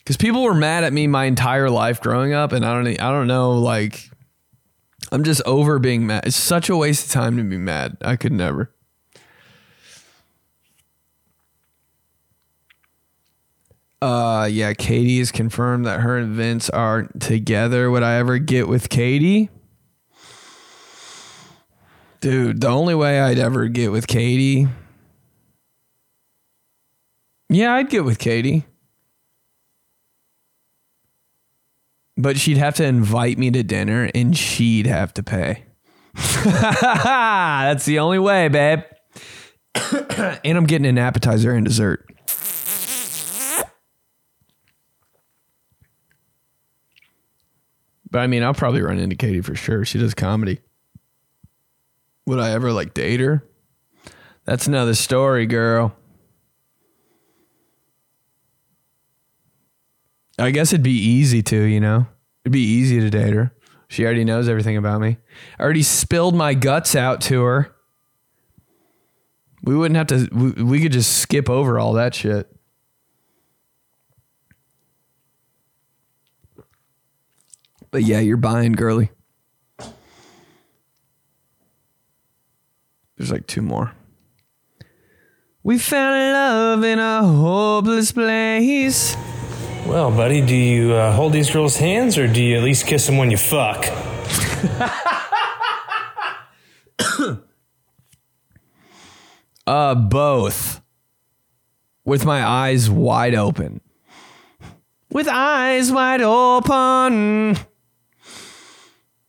[0.00, 3.10] because people were mad at me my entire life growing up, and I don't, I
[3.10, 4.10] don't know, like,
[5.12, 6.26] I'm just over being mad.
[6.26, 7.96] It's such a waste of time to be mad.
[8.02, 8.72] I could never.
[14.02, 17.90] Uh, yeah, Katie has confirmed that her and Vince aren't together.
[17.90, 19.50] Would I ever get with Katie?
[22.20, 24.68] Dude, the only way I'd ever get with Katie.
[27.48, 28.64] Yeah, I'd get with Katie.
[32.20, 35.64] But she'd have to invite me to dinner and she'd have to pay.
[36.44, 38.80] That's the only way, babe.
[40.44, 42.06] and I'm getting an appetizer and dessert.
[48.10, 49.84] But I mean, I'll probably run into Katie for sure.
[49.84, 50.60] She does comedy.
[52.26, 53.48] Would I ever like date her?
[54.44, 55.96] That's another story, girl.
[60.40, 62.06] I guess it'd be easy to, you know?
[62.44, 63.54] It'd be easy to date her.
[63.88, 65.18] She already knows everything about me.
[65.58, 67.74] I already spilled my guts out to her.
[69.62, 72.48] We wouldn't have to, we, we could just skip over all that shit.
[77.90, 79.10] But yeah, you're buying, girly.
[83.16, 83.92] There's like two more.
[85.62, 89.14] We found love in a hopeless place.
[89.86, 93.06] Well, buddy, do you uh, hold these girls' hands or do you at least kiss
[93.06, 93.86] them when you fuck?
[99.66, 100.80] Uh, both.
[102.04, 103.80] With my eyes wide open.
[105.12, 107.56] With eyes wide open.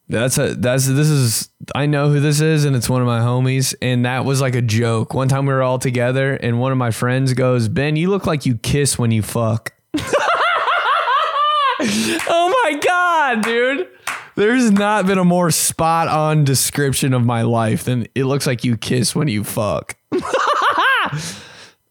[0.10, 3.20] That's a that's this is I know who this is and it's one of my
[3.20, 5.14] homies and that was like a joke.
[5.14, 8.26] One time we were all together and one of my friends goes, "Ben, you look
[8.26, 9.74] like you kiss when you fuck."
[12.30, 13.88] oh my god, dude.
[14.36, 18.64] There's not been a more spot on description of my life than it looks like
[18.64, 19.98] you kiss when you fuck.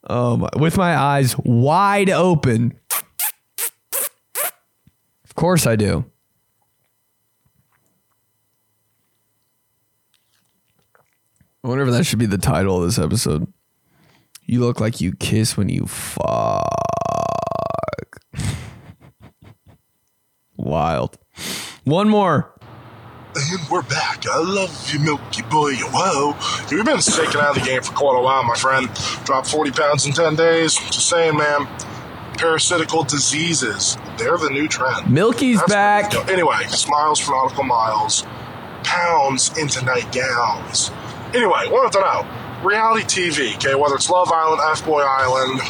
[0.08, 2.78] oh my, with my eyes wide open.
[5.24, 6.04] Of course I do.
[11.64, 13.52] I wonder if that should be the title of this episode.
[14.44, 16.66] You look like you kiss when you fuck.
[20.60, 21.18] Wild.
[21.84, 22.54] One more.
[23.34, 24.26] And we're back.
[24.28, 25.74] I love you, Milky Boy.
[25.76, 26.36] Whoa.
[26.70, 28.88] You've been sticking out of the game for quite a while, my friend.
[29.24, 30.74] Dropped 40 pounds in 10 days.
[30.74, 31.66] Just saying, man.
[32.36, 33.96] Parasitical diseases.
[34.18, 35.10] They're the new trend.
[35.12, 36.12] Milky's That's back.
[36.12, 36.32] what we do.
[36.32, 38.24] Anyway, smiles for nautical miles.
[38.82, 40.90] Pounds into nightgowns.
[41.34, 42.66] Anyway, wanted to know.
[42.66, 45.60] Reality TV, okay, whether it's Love Island, F Boy Island,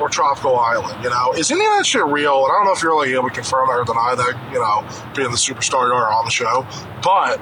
[0.00, 2.44] or Tropical Island, you know, is any of that shit real?
[2.44, 4.84] And I don't know if you're really able to confirm or deny that, you know,
[5.14, 6.66] being the superstar you are on the show.
[7.02, 7.40] But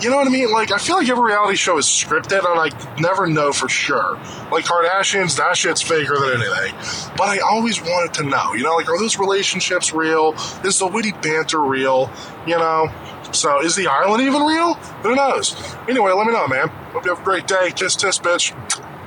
[0.00, 0.50] you know what I mean?
[0.52, 2.68] Like, I feel like every reality show is scripted, and I
[3.00, 4.18] never know for sure.
[4.52, 6.74] Like Kardashians, that shit's faker than anything.
[7.16, 10.34] But I always wanted to know, you know, like, are those relationships real?
[10.64, 12.10] Is the witty banter real?
[12.46, 12.88] You know?
[13.32, 14.74] So, is the island even real?
[15.02, 15.56] Who knows?
[15.88, 16.68] Anyway, let me know, man.
[16.68, 17.72] Hope you have a great day.
[17.74, 18.52] Kiss, kiss, bitch.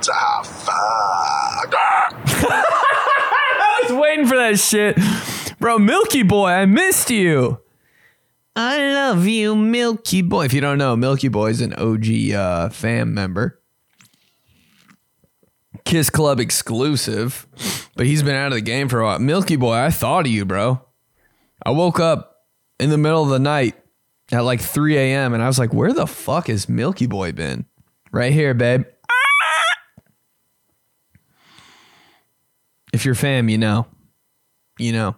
[0.02, 0.76] Fuck.
[3.62, 4.98] I waiting for that shit.
[5.58, 7.60] Bro, Milky Boy, I missed you.
[8.56, 10.44] I love you, Milky Boy.
[10.46, 13.60] If you don't know, Milky Boy is an OG uh, fam member.
[15.84, 17.46] Kiss Club exclusive,
[17.96, 19.18] but he's been out of the game for a while.
[19.18, 20.80] Milky Boy, I thought of you, bro.
[21.64, 22.46] I woke up
[22.78, 23.76] in the middle of the night
[24.32, 25.34] at like 3 a.m.
[25.34, 27.66] and I was like, where the fuck has Milky Boy been?
[28.12, 28.84] Right here, babe.
[32.92, 33.86] If you're fam, you know.
[34.78, 35.16] You know.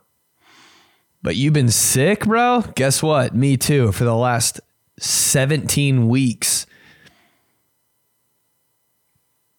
[1.22, 2.62] But you've been sick, bro?
[2.74, 3.34] Guess what?
[3.34, 4.60] Me too, for the last
[4.98, 6.66] 17 weeks.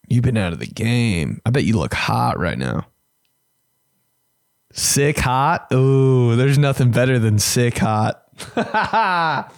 [0.08, 1.40] You've been out of the game.
[1.46, 2.86] I bet you look hot right now.
[4.72, 5.72] Sick hot?
[5.72, 8.22] Ooh, there's nothing better than sick hot.
[8.56, 9.48] yeah,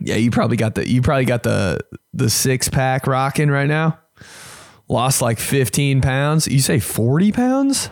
[0.00, 1.78] you probably got the you probably got the
[2.14, 3.98] the six pack rocking right now.
[4.88, 6.46] Lost like 15 pounds.
[6.46, 7.90] You say 40 pounds?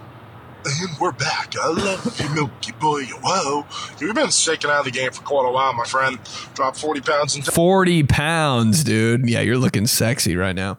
[0.65, 1.55] And we're back.
[1.61, 3.05] I love you, Milky Boy.
[3.23, 3.67] Whoa.
[3.99, 6.19] You've been shaking out of the game for quite a while, my friend.
[6.55, 9.29] Dropped 40 pounds in 40 pounds, dude.
[9.29, 10.79] Yeah, you're looking sexy right now.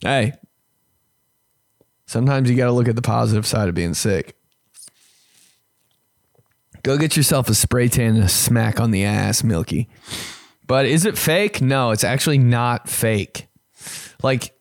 [0.00, 0.32] Hey,
[2.06, 4.34] sometimes you got to look at the positive side of being sick.
[6.82, 9.88] Go get yourself a spray tan and a smack on the ass, Milky.
[10.66, 11.62] But is it fake?
[11.62, 13.46] No, it's actually not fake.
[14.24, 14.52] Like,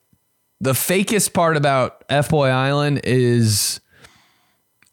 [0.61, 3.81] the fakest part about F Boy Island is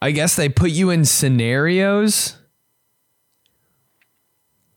[0.01, 2.37] I guess they put you in scenarios.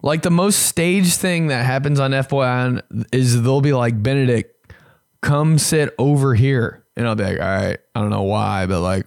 [0.04, 2.84] Like the most staged thing that happens on F Boy Island
[3.14, 4.74] is they'll be like, Benedict,
[5.22, 6.84] come sit over here.
[6.98, 9.06] And I'll be like, all right, I don't know why, but like,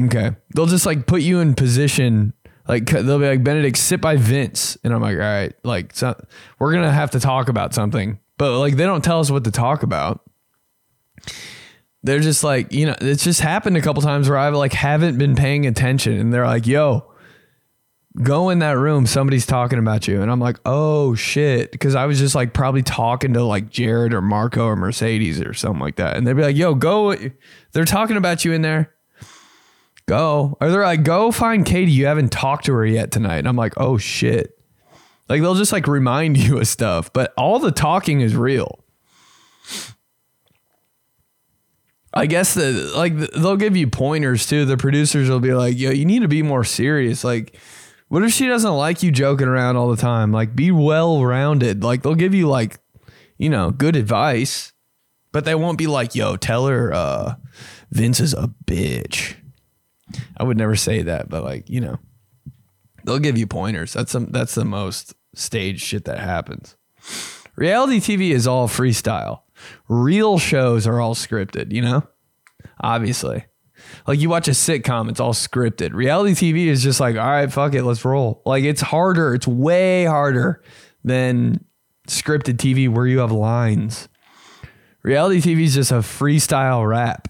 [0.00, 0.30] okay.
[0.54, 2.32] They'll just like put you in position.
[2.66, 4.78] Like they'll be like, Benedict, sit by Vince.
[4.82, 6.14] And I'm like, all right, like, so
[6.58, 8.18] we're going to have to talk about something.
[8.40, 10.22] But like, they don't tell us what to talk about.
[12.02, 15.18] They're just like you know it's just happened a couple times where I've like haven't
[15.18, 17.12] been paying attention and they're like yo
[18.22, 20.22] go in that room somebody's talking about you.
[20.22, 21.70] And i'm like oh shit.
[21.70, 25.52] Because i was just like probably talking to like jared or marco or mercedes or
[25.52, 26.16] something like that.
[26.16, 27.14] And they'd be like yo go
[27.72, 28.94] they're talking about you in there.
[30.06, 30.56] Go.
[30.62, 31.92] Or they're like go find katie.
[31.92, 33.36] You haven't talked to her yet tonight.
[33.36, 34.56] And i'm like oh shit
[35.30, 38.84] like they'll just like remind you of stuff but all the talking is real
[42.12, 44.64] I guess the like they'll give you pointers too.
[44.64, 47.56] The producers will be like, "Yo, you need to be more serious." Like,
[48.08, 50.32] what if she doesn't like you joking around all the time?
[50.32, 51.84] Like, be well rounded.
[51.84, 52.78] Like, they'll give you like,
[53.38, 54.72] you know, good advice,
[55.30, 57.34] but they won't be like, "Yo, tell her uh,
[57.92, 59.36] Vince is a bitch."
[60.36, 62.00] I would never say that, but like, you know,
[63.04, 63.92] they'll give you pointers.
[63.92, 66.76] That's some that's the most stage shit that happens.
[67.56, 69.42] Reality TV is all freestyle.
[69.88, 72.02] Real shows are all scripted, you know?
[72.80, 73.44] Obviously.
[74.06, 75.92] Like you watch a sitcom, it's all scripted.
[75.92, 78.42] Reality TV is just like, all right, fuck it, let's roll.
[78.44, 80.62] Like it's harder, it's way harder
[81.04, 81.64] than
[82.08, 84.08] scripted TV where you have lines.
[85.02, 87.28] Reality TV is just a freestyle rap.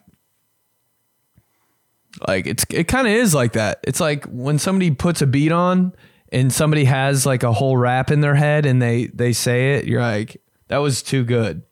[2.26, 3.80] Like it's it kind of is like that.
[3.84, 5.92] It's like when somebody puts a beat on
[6.32, 9.86] and somebody has like a whole rap in their head and they they say it,
[9.86, 11.62] you're like, that was too good.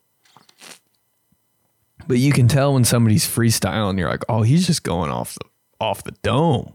[2.07, 5.45] But you can tell when somebody's freestyling, you're like, oh, he's just going off the
[5.81, 6.73] off the dome.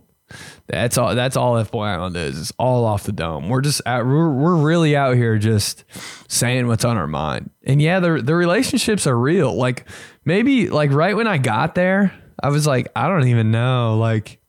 [0.68, 1.14] That's all.
[1.16, 2.40] That's all F Island is.
[2.40, 3.50] It's all off the dome.
[3.50, 5.84] We're just out, we're we're really out here just
[6.28, 7.52] saying what's on our mind.
[7.64, 9.54] And yeah, the the relationships are real.
[9.54, 9.86] Like
[10.26, 13.98] maybe like right when I got there, I was like, I don't even know.
[13.98, 14.40] Like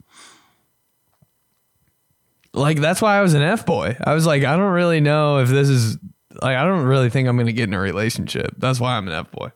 [2.54, 3.96] like that's why I was an F boy.
[4.02, 5.98] I was like, I don't really know if this is
[6.42, 8.54] like I don't really think I'm gonna get in a relationship.
[8.56, 9.50] That's why I'm an F boy.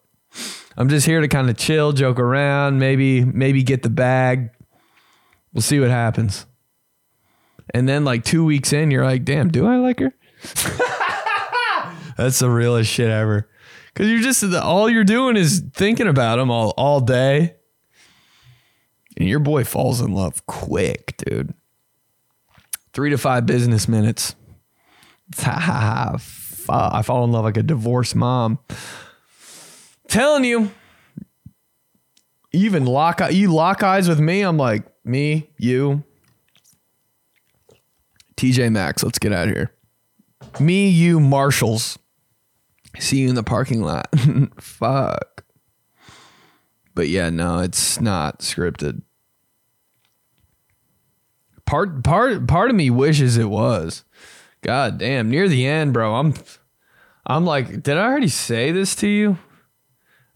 [0.77, 4.51] I'm just here to kind of chill, joke around, maybe maybe get the bag.
[5.53, 6.47] We'll see what happens.
[7.75, 10.15] And then like two weeks in, you're like, damn, do I like her?
[12.17, 13.49] That's the realest shit ever.
[13.95, 17.57] Cause you're just all you're doing is thinking about him all all day.
[19.17, 21.55] And your boy falls in love quick, dude.
[22.99, 24.35] Three to five business minutes.
[25.47, 28.59] I fall in love like a divorced mom.
[30.09, 30.73] Telling you,
[32.51, 34.41] even lock you lock eyes with me.
[34.41, 36.03] I'm like me, you,
[38.37, 39.05] TJ Maxx.
[39.05, 39.73] Let's get out of here.
[40.59, 42.01] Me, you, Marshalls.
[42.99, 44.09] See you in the parking lot.
[44.61, 45.45] Fuck.
[46.97, 49.03] But yeah, no, it's not scripted.
[51.69, 54.03] Part part part of me wishes it was.
[54.63, 56.15] God damn, near the end, bro.
[56.15, 56.33] I'm
[57.27, 59.37] I'm like, did I already say this to you?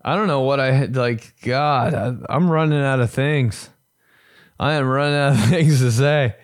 [0.05, 1.33] I don't know what I had like.
[1.41, 3.71] God, I, I'm running out of things.
[4.61, 6.37] I am running out of things to say.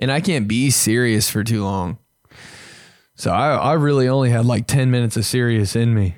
[0.00, 1.98] And I can't be serious for too long.
[3.14, 6.16] So I, I really only had like 10 minutes of serious in me.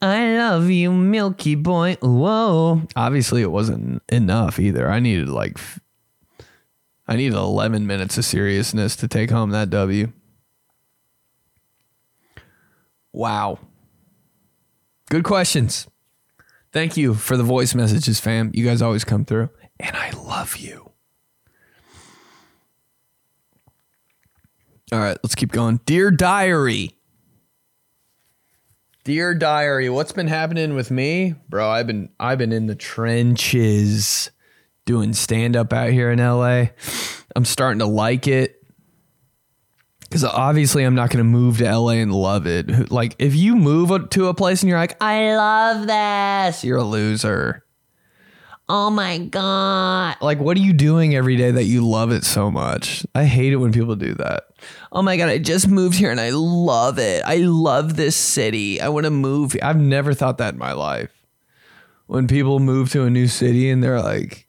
[0.00, 1.96] I love you, Milky Boy.
[2.02, 2.82] Whoa.
[2.94, 4.90] Obviously, it wasn't enough either.
[4.90, 5.58] I needed like
[7.06, 10.12] I need 11 minutes of seriousness to take home that W.
[13.12, 13.58] Wow.
[15.10, 15.86] Good questions.
[16.72, 18.50] Thank you for the voice messages, fam.
[18.54, 19.50] You guys always come through.
[19.78, 20.90] And I love you.
[24.92, 25.80] All right, let's keep going.
[25.86, 26.93] Dear Diary.
[29.04, 31.34] Dear Diary, what's been happening with me?
[31.50, 34.30] Bro, I've been I've been in the trenches
[34.86, 36.68] doing stand up out here in LA.
[37.36, 38.64] I'm starting to like it
[40.00, 42.90] because obviously I'm not going to move to LA and love it.
[42.90, 46.84] Like if you move to a place and you're like, I love this, you're a
[46.84, 47.63] loser.
[48.66, 50.16] Oh my god!
[50.22, 53.04] Like what are you doing every day that you love it so much?
[53.14, 54.44] I hate it when people do that.
[54.90, 55.28] Oh my god!
[55.28, 57.22] I just moved here and I love it.
[57.26, 58.80] I love this city.
[58.80, 59.54] I want to move.
[59.62, 61.10] I've never thought that in my life.
[62.06, 64.46] When people move to a new city and they're like,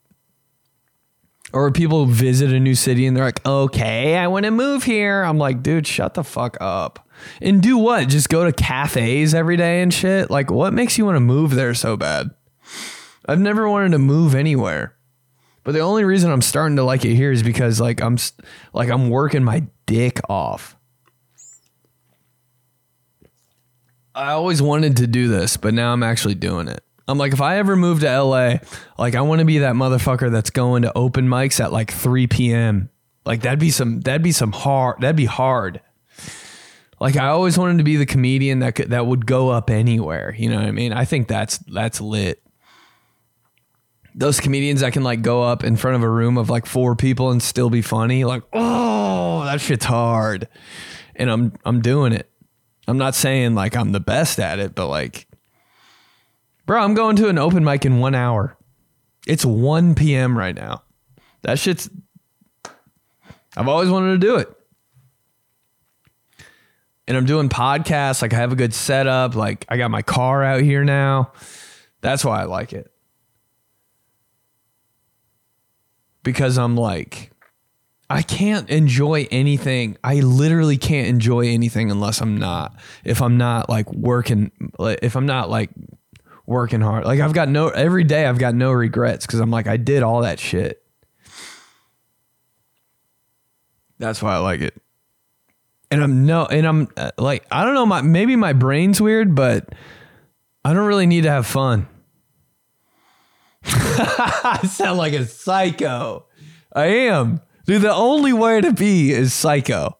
[1.51, 5.24] or people visit a new city and they're like, okay, I want to move here.
[5.24, 7.07] I'm like, dude, shut the fuck up.
[7.41, 8.09] And do what?
[8.09, 10.30] Just go to cafes every day and shit?
[10.30, 12.32] Like, what makes you want to move there so bad?
[13.28, 14.95] I've never wanted to move anywhere.
[15.63, 18.17] But the only reason I'm starting to like it here is because like I'm
[18.71, 20.78] like I'm working my dick off.
[24.13, 26.82] I always wanted to do this, but now I'm actually doing it.
[27.07, 28.55] I'm like, if I ever move to LA,
[28.97, 32.28] like I want to be that motherfucker that's going to open mics at like 3
[32.28, 32.89] p.m.
[33.26, 35.82] Like that'd be some that'd be some hard that'd be hard.
[36.99, 40.34] Like I always wanted to be the comedian that could, that would go up anywhere.
[40.38, 40.93] You know what I mean?
[40.93, 42.45] I think that's that's lit.
[44.18, 46.95] Those comedians that can like go up in front of a room of like four
[46.95, 48.24] people and still be funny.
[48.24, 50.47] Like, oh, that shit's hard.
[51.16, 52.30] And I'm I'm doing it.
[52.88, 55.28] I'm not saying like I'm the best at it, but like
[56.66, 58.57] Bro, I'm going to an open mic in one hour.
[59.28, 60.38] It's 1 p.m.
[60.38, 60.84] right now.
[61.43, 61.89] That shit's.
[63.55, 64.49] I've always wanted to do it.
[67.07, 68.22] and I'm doing podcasts.
[68.22, 69.36] Like I have a good setup.
[69.36, 71.32] Like I got my car out here now.
[72.01, 72.91] That's why I like it.
[76.26, 77.32] Because I'm like,
[78.09, 79.97] I can't enjoy anything.
[80.03, 82.76] I literally can't enjoy anything unless I'm not.
[83.05, 85.69] If I'm not like working, if I'm not like
[86.45, 87.05] working hard.
[87.05, 88.26] Like I've got no every day.
[88.26, 90.84] I've got no regrets because I'm like I did all that shit.
[93.97, 94.76] That's why I like it.
[95.89, 97.86] And I'm no, and I'm uh, like I don't know.
[97.86, 99.69] My maybe my brain's weird, but
[100.63, 101.88] I don't really need to have fun.
[103.68, 106.26] I sound like a psycho.
[106.74, 107.41] I am.
[107.66, 109.97] Dude, the only way to be is psycho.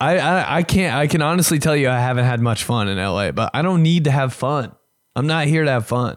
[0.00, 2.98] I, I I can't I can honestly tell you I haven't had much fun in
[2.98, 4.72] LA, but I don't need to have fun.
[5.14, 6.16] I'm not here to have fun.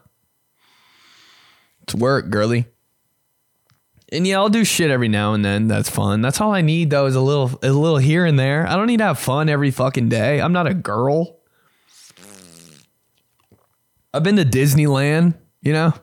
[1.84, 2.66] It's work, girly.
[4.12, 5.68] And yeah, I'll do shit every now and then.
[5.68, 6.22] That's fun.
[6.22, 8.68] That's all I need though is a little a little here and there.
[8.68, 10.42] I don't need to have fun every fucking day.
[10.42, 11.40] I'm not a girl.
[14.16, 15.36] I've been to Disneyland,
[15.66, 15.94] you know?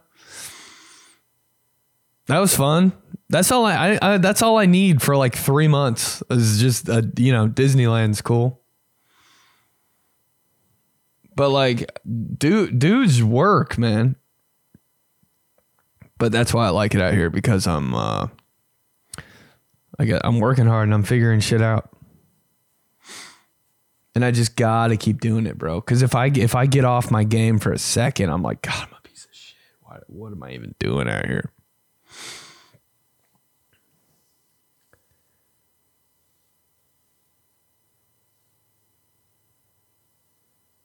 [2.26, 2.92] That was fun.
[3.28, 6.88] That's all I, I, I that's all I need for like three months is just
[6.88, 8.60] a, you know Disneyland's cool.
[11.34, 11.90] But like,
[12.36, 14.16] dude, dudes work, man.
[16.18, 18.28] But that's why I like it out here because I'm uh,
[19.98, 21.90] I get I'm working hard and I'm figuring shit out.
[24.14, 25.80] And I just gotta keep doing it, bro.
[25.80, 28.88] Because if I if I get off my game for a second, I'm like, God,
[28.88, 29.01] I'm a
[30.06, 31.50] what am I even doing out here?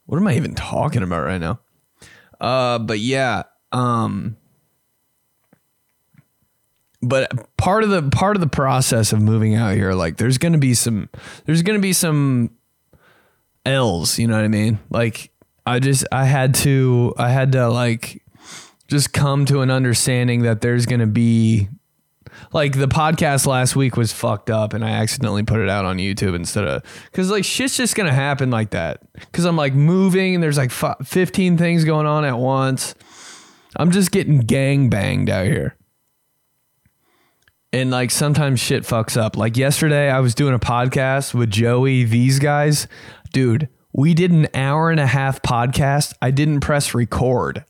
[0.05, 1.59] What am I even talking about right now?
[2.39, 4.37] Uh, but yeah, um,
[7.01, 10.57] but part of the part of the process of moving out here, like, there's gonna
[10.57, 11.09] be some,
[11.45, 12.51] there's gonna be some
[13.65, 14.17] L's.
[14.17, 14.79] You know what I mean?
[14.89, 15.31] Like,
[15.65, 18.23] I just, I had to, I had to like,
[18.87, 21.69] just come to an understanding that there's gonna be
[22.51, 25.97] like the podcast last week was fucked up and I accidentally put it out on
[25.97, 29.73] YouTube instead of cuz like shit's just going to happen like that cuz I'm like
[29.73, 32.95] moving and there's like 15 things going on at once.
[33.75, 35.75] I'm just getting gang banged out here.
[37.73, 39.35] And like sometimes shit fucks up.
[39.35, 42.87] Like yesterday I was doing a podcast with Joey these guys.
[43.33, 46.13] Dude, we did an hour and a half podcast.
[46.21, 47.65] I didn't press record.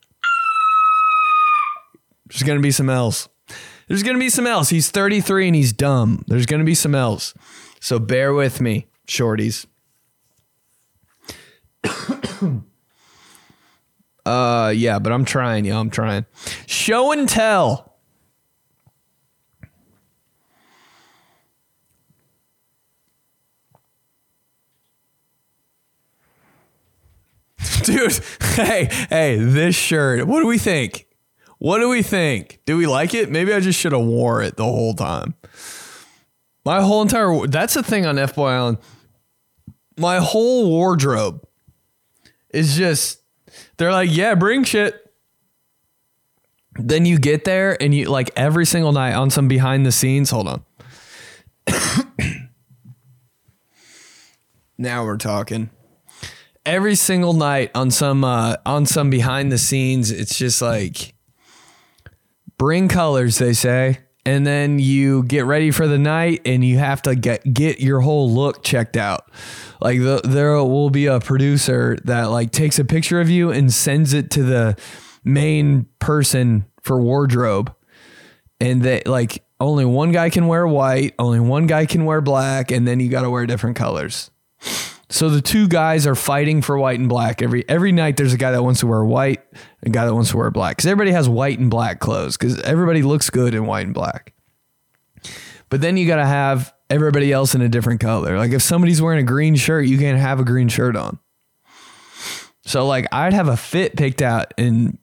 [2.29, 3.29] There's going to be some else.
[3.87, 4.69] There's going to be some else.
[4.69, 6.23] He's 33 and he's dumb.
[6.27, 7.33] There's going to be some else.
[7.79, 9.65] So bear with me, shorties.
[14.25, 16.25] uh yeah, but I'm trying, yeah, I'm trying.
[16.65, 17.97] Show and tell.
[27.83, 30.27] Dude, hey, hey, this shirt.
[30.27, 31.06] What do we think?
[31.59, 32.59] What do we think?
[32.65, 33.31] Do we like it?
[33.31, 35.33] Maybe I just should have wore it the whole time.
[36.63, 38.77] My whole entire that's the thing on F Island.
[39.97, 41.47] My whole wardrobe
[42.49, 43.21] is just
[43.77, 45.03] they're like, yeah, bring shit.
[46.75, 50.29] Then you get there and you like every single night on some behind the scenes.
[50.29, 50.63] Hold on.
[54.77, 55.71] now we're talking.
[56.65, 61.15] Every single night on some uh on some behind the scenes, it's just like
[62.57, 63.99] bring colors, they say.
[64.25, 68.01] And then you get ready for the night and you have to get get your
[68.01, 69.31] whole look checked out.
[69.79, 73.71] Like the, there will be a producer that like takes a picture of you and
[73.71, 74.77] sends it to the
[75.23, 77.73] main person for wardrobe.
[78.59, 82.69] And they like only one guy can wear white, only one guy can wear black,
[82.69, 84.29] and then you got to wear different colors.
[85.09, 88.17] So the two guys are fighting for white and black every every night.
[88.17, 89.41] There's a guy that wants to wear white,
[89.83, 90.77] a guy that wants to wear black.
[90.77, 92.35] Because everybody has white and black clothes.
[92.35, 94.33] Because everybody looks good in white and black.
[95.69, 98.37] But then you got to have everybody else in a different color.
[98.37, 101.19] Like if somebody's wearing a green shirt, you can't have a green shirt on.
[102.65, 104.97] So like I'd have a fit picked out, and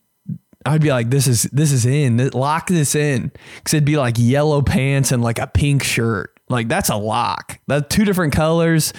[0.67, 2.29] I'd be like, "This is this is in.
[2.35, 6.34] Lock this in." Because it'd be like yellow pants and like a pink shirt.
[6.49, 7.61] Like that's a lock.
[7.67, 8.93] That's two different colors,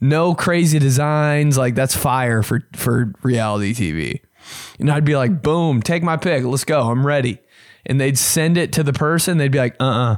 [0.00, 1.56] no crazy designs.
[1.56, 4.20] Like that's fire for for reality TV.
[4.78, 6.44] And I'd be like, boom, take my pick.
[6.44, 6.90] Let's go.
[6.90, 7.38] I'm ready.
[7.86, 9.38] And they'd send it to the person.
[9.38, 10.16] They'd be like, uh uh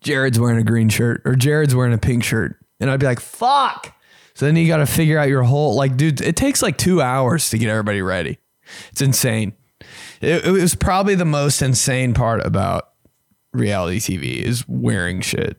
[0.00, 2.56] Jared's wearing a green shirt or Jared's wearing a pink shirt.
[2.80, 3.94] And I'd be like, fuck.
[4.34, 7.00] So then you got to figure out your whole, like, dude, it takes like two
[7.00, 8.38] hours to get everybody ready.
[8.90, 9.52] It's insane.
[10.20, 12.91] It, it was probably the most insane part about
[13.52, 15.56] reality TV is wearing shit.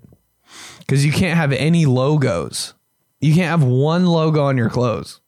[0.80, 2.74] because you can't have any logos.
[3.22, 5.22] You can't have one logo on your clothes.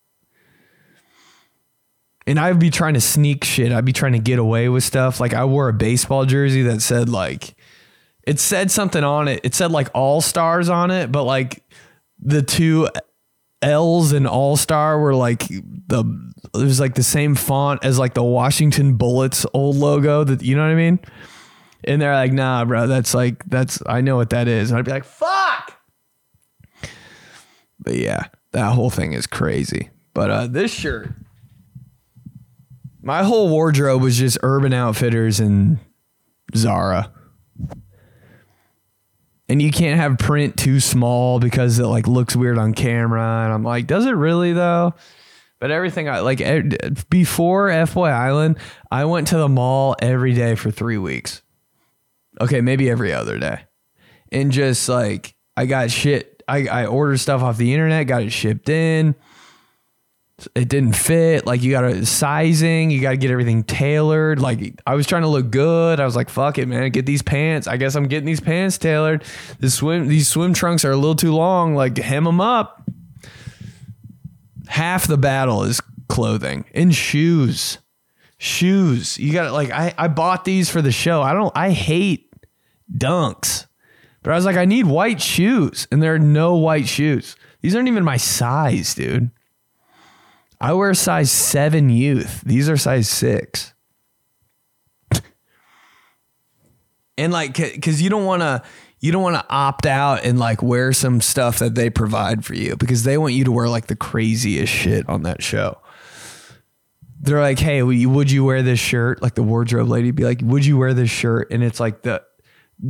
[2.28, 3.72] And I'd be trying to sneak shit.
[3.72, 5.20] I'd be trying to get away with stuff.
[5.20, 7.55] Like I wore a baseball jersey that said like
[8.24, 9.41] it said something on it.
[9.43, 11.63] It said like all stars on it, but like
[12.20, 12.89] the two
[13.61, 18.16] L's in All Star were like the it was like the same font as like
[18.16, 20.99] the Washington Bullets old logo that you know what I mean?
[21.86, 24.72] And they're like, nah, bro, that's like that's I know what that is.
[24.72, 25.80] And I'd be like, fuck.
[27.80, 29.92] But yeah, that whole thing is crazy.
[30.14, 31.10] But uh this shirt,
[33.02, 35.78] my whole wardrobe was just Urban Outfitters and
[36.56, 37.12] Zara.
[39.48, 43.44] And you can't have print too small because it like looks weird on camera.
[43.44, 44.96] And I'm like, does it really though?
[45.60, 46.42] But everything I like
[47.10, 48.58] before F Boy Island,
[48.92, 51.44] I went to the mall every day for three weeks.
[52.42, 53.64] Okay, maybe every other day.
[54.32, 56.44] And just like I got shit.
[56.48, 59.16] I, I ordered stuff off the internet, got it shipped in.
[60.54, 61.46] It didn't fit.
[61.46, 64.40] Like you got to sizing, you got to get everything tailored.
[64.40, 66.00] Like I was trying to look good.
[66.02, 68.78] I was like, "Fuck it, man, get these pants." I guess I'm getting these pants
[68.78, 69.24] tailored.
[69.60, 71.74] The swim these swim trunks are a little too long.
[71.74, 72.84] Like hem them up.
[74.68, 75.80] Half the battle is
[76.10, 77.78] clothing and shoes.
[78.38, 79.18] Shoes.
[79.18, 81.22] You got like I I bought these for the show.
[81.22, 82.24] I don't I hate
[82.92, 83.68] dunks.
[84.24, 87.36] But I was like I need white shoes and there are no white shoes.
[87.62, 89.32] These aren't even my size, dude.
[90.60, 92.42] I wear size seven youth.
[92.42, 93.74] These are size six.
[97.18, 98.64] and like, cause you don't want to,
[99.00, 102.56] you don't want to opt out and like wear some stuff that they provide for
[102.56, 105.80] you because they want you to wear like the craziest shit on that show.
[107.20, 109.22] They're like, hey, would you wear this shirt?
[109.22, 111.52] Like the wardrobe lady be like, would you wear this shirt?
[111.52, 112.24] And it's like the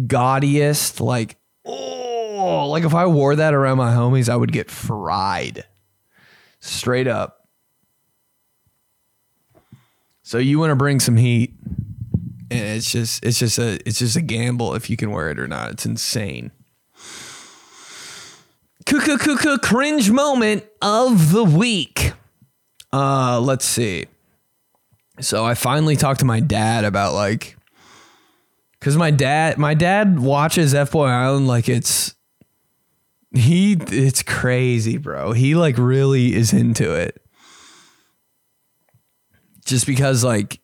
[0.08, 5.66] gaudiest, like, oh, like if I wore that around my homies, I would get fried.
[6.60, 7.48] Straight up.
[10.24, 11.54] So you want to bring some heat,
[12.50, 15.40] and it's just it's just a it's just a gamble if you can wear it
[15.40, 15.72] or not.
[15.72, 16.52] It's insane.
[19.62, 22.14] Cringe moment of the week.
[22.94, 24.06] Uh, let's see.
[25.20, 27.58] So I finally talked to my dad about like,
[28.86, 32.14] cause my dad my dad watches F Boy Island like it's
[33.34, 35.32] he it's crazy, bro.
[35.32, 37.20] He like really is into it
[39.66, 40.60] just because like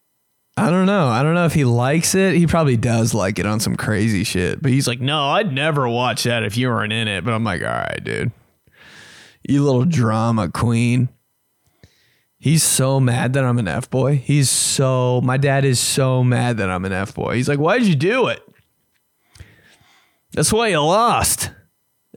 [0.56, 1.08] I don't know.
[1.08, 2.36] I don't know if he likes it.
[2.36, 4.62] He probably does like it on some crazy shit.
[4.62, 7.44] But he's like, "No, I'd never watch that if you weren't in it." But I'm
[7.44, 8.32] like, "All right, dude.
[9.48, 11.10] You little drama queen."
[12.42, 14.16] He's so mad that I'm an F boy.
[14.16, 17.36] He's so my dad is so mad that I'm an F boy.
[17.36, 18.42] He's like, "Why'd you do it?"
[20.34, 21.52] That's why you lost.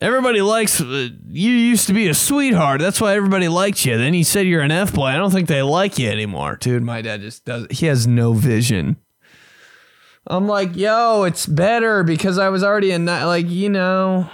[0.01, 1.51] Everybody likes uh, you.
[1.51, 2.81] Used to be a sweetheart.
[2.81, 3.99] That's why everybody liked you.
[3.99, 5.09] Then you said you're an f boy.
[5.09, 6.83] I don't think they like you anymore, dude.
[6.83, 7.66] My dad just does.
[7.68, 8.97] He has no vision.
[10.27, 14.31] I'm like, yo, it's better because I was already a like, you know,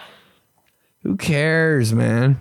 [1.02, 2.38] who cares, man?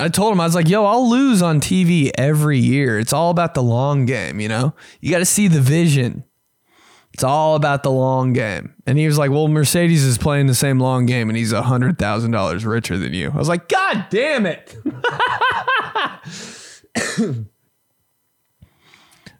[0.00, 2.98] I told him I was like, yo, I'll lose on TV every year.
[2.98, 4.74] It's all about the long game, you know.
[5.00, 6.24] You got to see the vision.
[7.12, 8.74] It's all about the long game.
[8.86, 11.62] And he was like, Well, Mercedes is playing the same long game and he's a
[11.62, 13.30] hundred thousand dollars richer than you.
[13.32, 14.76] I was like, God damn it.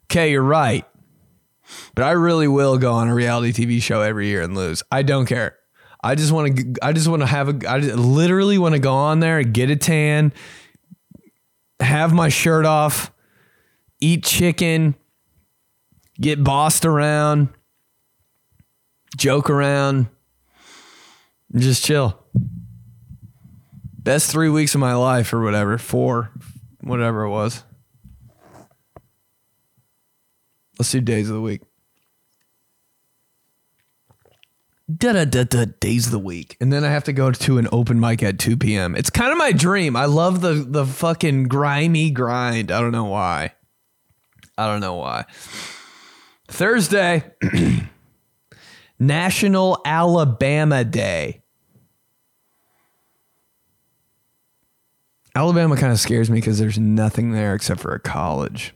[0.04, 0.84] okay, you're right.
[1.96, 4.84] But I really will go on a reality TV show every year and lose.
[4.92, 5.56] I don't care.
[6.04, 6.74] I just want to.
[6.82, 7.66] I just want to have a.
[7.66, 10.34] I literally want to go on there, get a tan,
[11.80, 13.10] have my shirt off,
[14.02, 14.96] eat chicken,
[16.20, 17.48] get bossed around,
[19.16, 20.08] joke around,
[21.56, 22.22] just chill.
[23.96, 26.30] Best three weeks of my life, or whatever, four,
[26.82, 27.64] whatever it was.
[30.78, 31.62] Let's do days of the week.
[34.86, 37.56] Da da da da days of the week, and then I have to go to
[37.56, 38.94] an open mic at two p.m.
[38.94, 39.96] It's kind of my dream.
[39.96, 42.70] I love the the fucking grimy grind.
[42.70, 43.52] I don't know why.
[44.58, 45.24] I don't know why.
[46.48, 47.24] Thursday.
[48.98, 51.42] National Alabama Day.
[55.34, 58.73] Alabama kind of scares me because there's nothing there except for a college.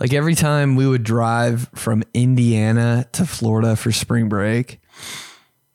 [0.00, 4.80] Like every time we would drive from Indiana to Florida for spring break,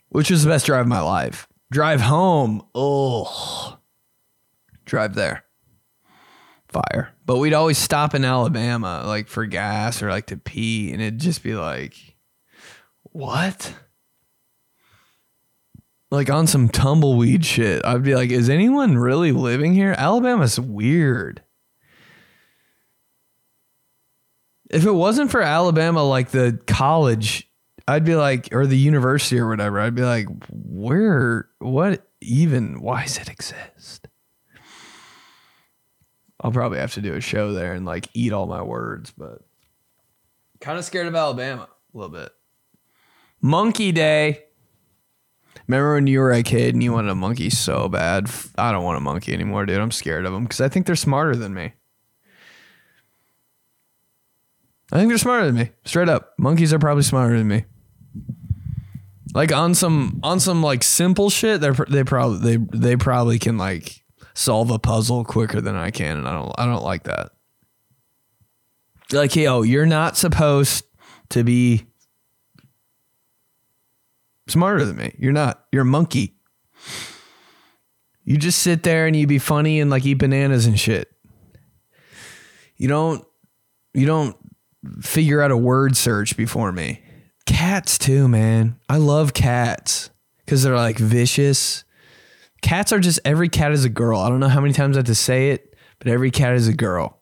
[0.09, 1.47] which was the best drive of my life.
[1.71, 3.77] Drive home, oh,
[4.85, 5.45] drive there,
[6.67, 7.13] fire.
[7.25, 11.19] But we'd always stop in Alabama, like for gas or like to pee, and it'd
[11.19, 11.95] just be like,
[13.03, 13.73] what?
[16.11, 17.85] like on some tumbleweed shit.
[17.85, 19.95] I'd be like, is anyone really living here?
[19.97, 21.43] Alabama's weird.
[24.69, 27.49] If it wasn't for Alabama, like the college,
[27.87, 33.03] I'd be like, or the university or whatever, I'd be like, where, what even, why
[33.03, 34.07] does it exist?
[36.41, 39.41] I'll probably have to do a show there and like eat all my words, but
[40.61, 42.31] kind of scared of Alabama a little bit.
[43.41, 44.43] Monkey Day.
[45.67, 48.29] Remember when you were a kid and you wanted a monkey so bad?
[48.57, 49.79] I don't want a monkey anymore, dude.
[49.79, 51.73] I'm scared of them because I think they're smarter than me.
[54.91, 55.71] I think they're smarter than me.
[55.85, 56.33] Straight up.
[56.37, 57.65] Monkeys are probably smarter than me.
[59.33, 63.57] Like on some on some like simple shit, they're they probably they they probably can
[63.57, 67.31] like solve a puzzle quicker than I can, and I don't I don't like that.
[69.11, 70.85] Like, yo, you're not supposed
[71.29, 71.85] to be
[74.47, 75.15] smarter than me.
[75.17, 75.65] You're not.
[75.71, 76.35] You're a monkey.
[78.23, 81.11] You just sit there and you be funny and like eat bananas and shit.
[82.77, 83.25] You don't
[83.93, 84.35] you don't
[85.01, 87.01] figure out a word search before me.
[87.45, 88.79] Cats too, man.
[88.87, 90.09] I love cats
[90.47, 91.83] cuz they're like vicious.
[92.61, 94.19] Cats are just every cat is a girl.
[94.19, 96.67] I don't know how many times I have to say it, but every cat is
[96.67, 97.21] a girl.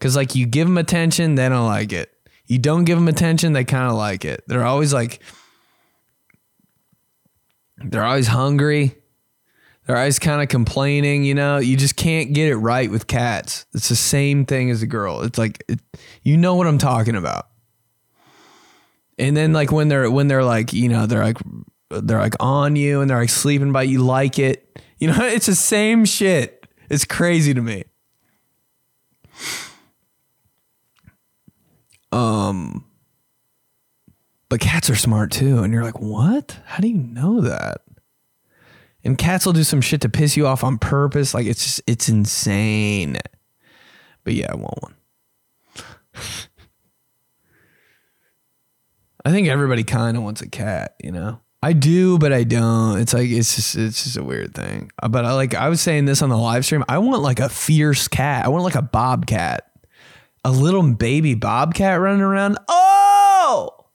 [0.00, 2.10] Cuz like you give them attention, they don't like it.
[2.46, 4.42] You don't give them attention, they kind of like it.
[4.46, 5.22] They're always like
[7.78, 8.97] they're always hungry.
[9.88, 11.56] They're kind of complaining, you know.
[11.56, 13.64] You just can't get it right with cats.
[13.72, 15.22] It's the same thing as a girl.
[15.22, 15.80] It's like it,
[16.22, 17.46] you know what I'm talking about.
[19.18, 21.38] And then like when they're when they're like, you know, they're like
[21.88, 24.78] they're like on you and they're like sleeping by you like it.
[24.98, 26.66] You know, it's the same shit.
[26.90, 27.84] It's crazy to me.
[32.12, 32.84] Um
[34.50, 35.62] but cats are smart too.
[35.62, 36.58] And you're like, what?
[36.66, 37.80] How do you know that?
[39.04, 41.34] And cats will do some shit to piss you off on purpose.
[41.34, 43.16] Like it's just, it's insane.
[44.24, 44.94] But yeah, I want one.
[49.24, 51.40] I think everybody kind of wants a cat, you know?
[51.62, 53.00] I do, but I don't.
[53.00, 54.92] It's like it's just it's just a weird thing.
[55.02, 56.84] Uh, But I like I was saying this on the live stream.
[56.88, 58.44] I want like a fierce cat.
[58.44, 59.64] I want like a bobcat.
[60.44, 62.58] A little baby bobcat running around.
[62.68, 63.86] Oh!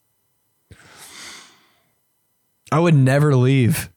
[2.70, 3.89] I would never leave.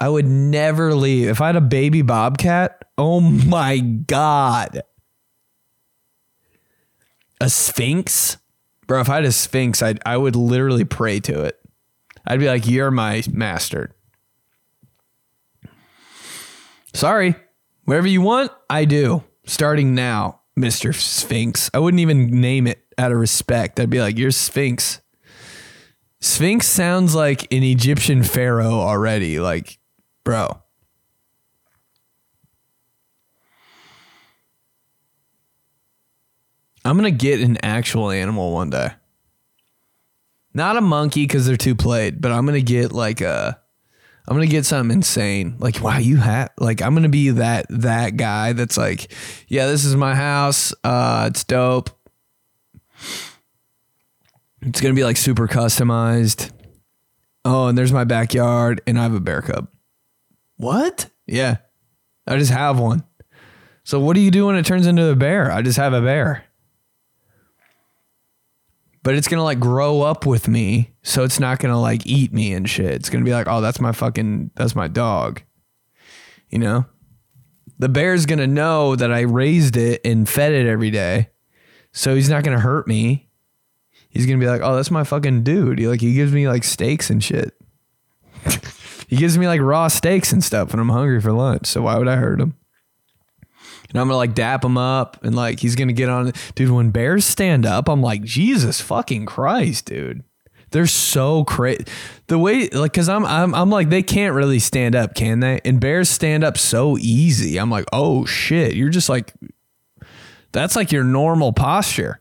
[0.00, 1.28] I would never leave.
[1.28, 4.82] If I had a baby bobcat, oh my God.
[7.40, 8.38] A sphinx?
[8.86, 11.60] Bro, if I had a sphinx, I'd, I would literally pray to it.
[12.26, 13.94] I'd be like, You're my master.
[16.94, 17.34] Sorry.
[17.84, 19.24] Whatever you want, I do.
[19.44, 20.94] Starting now, Mr.
[20.94, 21.70] Sphinx.
[21.74, 23.80] I wouldn't even name it out of respect.
[23.80, 25.00] I'd be like, You're Sphinx.
[26.20, 29.40] Sphinx sounds like an Egyptian pharaoh already.
[29.40, 29.79] Like,
[30.30, 30.62] bro.
[36.84, 38.92] I'm going to get an actual animal one day.
[40.54, 43.60] Not a monkey because they're too played, but I'm going to get like a.
[44.28, 45.56] I'm gonna get something insane.
[45.58, 49.12] Like, wow, you have like I'm gonna be that that guy that's like,
[49.48, 50.72] yeah, this is my house.
[50.84, 51.90] Uh, it's dope.
[54.62, 56.52] It's gonna be like super customized.
[57.44, 59.66] Oh, and there's my backyard, and I have a bear cub.
[60.60, 61.08] What?
[61.26, 61.56] Yeah,
[62.26, 63.02] I just have one.
[63.82, 65.50] So what do you do when it turns into a bear?
[65.50, 66.44] I just have a bear.
[69.02, 72.52] But it's gonna like grow up with me, so it's not gonna like eat me
[72.52, 72.92] and shit.
[72.92, 75.40] It's gonna be like, oh, that's my fucking, that's my dog.
[76.50, 76.84] You know,
[77.78, 81.30] the bear's gonna know that I raised it and fed it every day,
[81.92, 83.30] so he's not gonna hurt me
[84.10, 86.64] he's gonna be like, "Oh, that's my fucking dude." He like he gives me like
[86.64, 87.54] steaks and shit.
[89.10, 91.66] he gives me like raw steaks and stuff when I'm hungry for lunch.
[91.66, 92.54] So why would I hurt him?
[93.88, 96.32] And I'm gonna like dap him up and like he's gonna get on.
[96.54, 100.22] Dude, when bears stand up, I'm like, Jesus fucking Christ, dude.
[100.70, 101.86] They're so crazy.
[102.28, 105.60] The way, like, cause I'm, I'm, I'm like, they can't really stand up, can they?
[105.64, 107.58] And bears stand up so easy.
[107.58, 109.34] I'm like, oh shit, you're just like,
[110.52, 112.20] that's like your normal posture.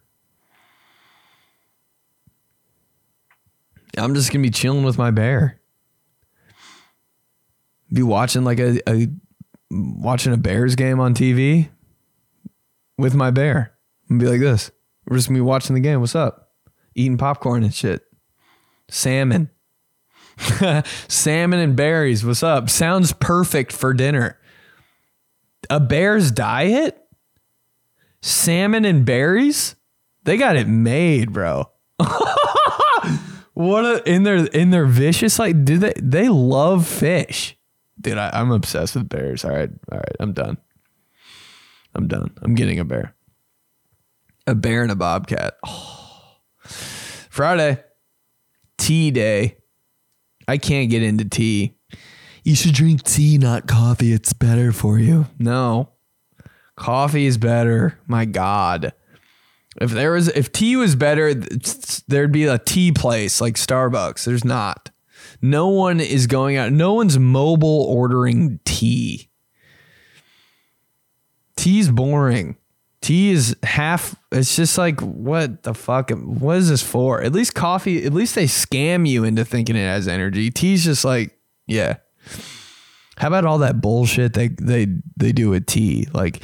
[3.96, 5.59] I'm just gonna be chilling with my bear.
[7.92, 9.08] Be watching like a, a
[9.72, 11.70] watching a Bears game on TV
[12.98, 13.74] with my bear.
[14.10, 14.72] And be like this.
[15.08, 16.00] We're just gonna be watching the game.
[16.00, 16.52] What's up?
[16.96, 18.04] Eating popcorn and shit.
[18.90, 19.50] Salmon.
[21.08, 22.26] Salmon and berries.
[22.26, 22.70] What's up?
[22.70, 24.40] Sounds perfect for dinner.
[25.70, 26.98] A bear's diet?
[28.22, 29.76] Salmon and berries?
[30.24, 31.70] They got it made, bro.
[33.60, 37.58] What a, in their in their vicious like do they they love fish.
[38.02, 39.44] Dude, I, I'm obsessed with bears.
[39.44, 40.58] All right, all right, I'm done.
[41.96, 42.32] I'm done.
[42.42, 43.16] I'm getting a bear.
[44.48, 45.56] A bear and a bobcat.
[45.66, 46.38] Oh.
[46.64, 47.84] Friday,
[48.78, 49.58] tea day.
[50.48, 51.76] I can't get into tea.
[52.44, 54.14] You should drink tea, not coffee.
[54.14, 55.28] It's better for you.
[55.38, 55.90] No.
[56.76, 58.00] Coffee is better.
[58.08, 58.94] My God.
[59.80, 61.34] If there was if tea was better,
[62.08, 64.26] there'd be a tea place like Starbucks.
[64.26, 64.90] There's not.
[65.42, 66.72] No one is going out.
[66.72, 69.30] No one's mobile ordering tea.
[71.56, 72.58] Tea's boring.
[73.02, 74.16] Tea is half.
[74.32, 76.12] It's just like what the fuck?
[76.12, 77.22] What is this for?
[77.22, 78.06] At least coffee.
[78.06, 80.52] At least they scam you into thinking it has energy.
[80.52, 81.38] Tea's just like
[81.68, 81.98] yeah.
[83.18, 84.88] How about all that bullshit they they
[85.18, 86.08] they do with tea?
[86.14, 86.42] Like,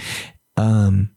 [0.57, 1.11] um,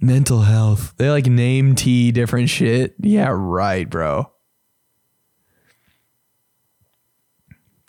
[0.00, 0.94] mental health.
[0.98, 2.94] They like name tea different shit.
[3.00, 4.30] Yeah, right, bro.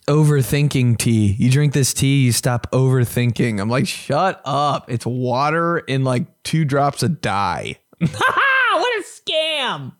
[0.08, 1.36] Overthinking tea.
[1.39, 3.60] You drink this tea, you stop overthinking.
[3.60, 4.89] I'm like, shut up.
[4.89, 7.78] It's water and like two drops of dye.
[7.99, 9.93] what a scam.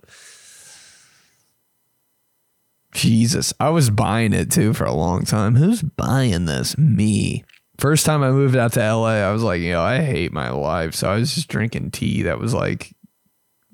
[2.94, 5.56] Jesus, I was buying it too for a long time.
[5.56, 6.78] Who's buying this?
[6.78, 7.44] Me.
[7.78, 10.50] First time I moved out to LA, I was like, you know, I hate my
[10.50, 10.96] life.
[10.96, 12.96] So I was just drinking tea that was like,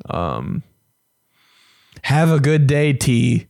[0.09, 0.63] um,
[2.01, 3.47] have a good day tea.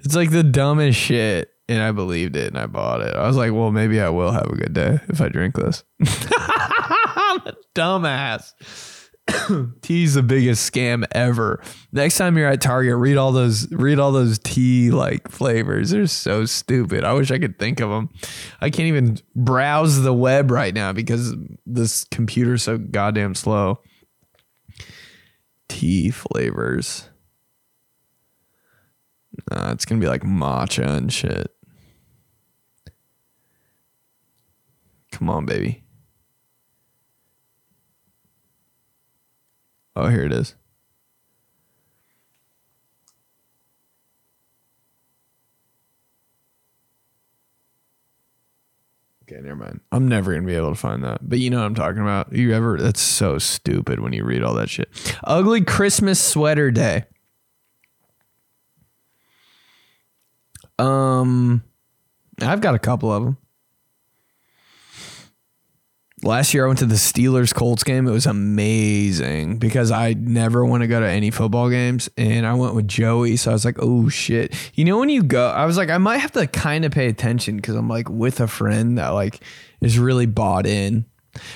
[0.00, 1.51] It's like the dumbest shit.
[1.72, 3.16] And I believed it and I bought it.
[3.16, 5.84] I was like, well, maybe I will have a good day if I drink this.
[6.02, 8.52] I'm a dumbass.
[9.80, 11.62] tea's the biggest scam ever.
[11.92, 15.90] Next time you're at Target, read all those read all those tea like flavors.
[15.90, 17.04] They're so stupid.
[17.04, 18.10] I wish I could think of them.
[18.60, 23.80] I can't even browse the web right now because this computer's so goddamn slow.
[25.68, 27.08] Tea flavors.
[29.50, 31.50] Nah, it's gonna be like matcha and shit.
[35.22, 35.84] Come on, baby.
[39.94, 40.56] Oh, here it is.
[49.22, 49.78] Okay, never mind.
[49.92, 51.20] I'm never gonna be able to find that.
[51.22, 52.32] But you know what I'm talking about.
[52.32, 54.88] You ever that's so stupid when you read all that shit.
[55.22, 57.04] Ugly Christmas sweater day.
[60.80, 61.62] Um
[62.40, 63.38] I've got a couple of them.
[66.24, 68.06] Last year I went to the Steelers Colts game.
[68.06, 72.54] It was amazing because I never want to go to any football games and I
[72.54, 73.36] went with Joey.
[73.36, 74.54] So I was like, oh shit.
[74.74, 77.08] You know when you go, I was like, I might have to kind of pay
[77.08, 79.42] attention because I'm like with a friend that like
[79.80, 81.06] is really bought in.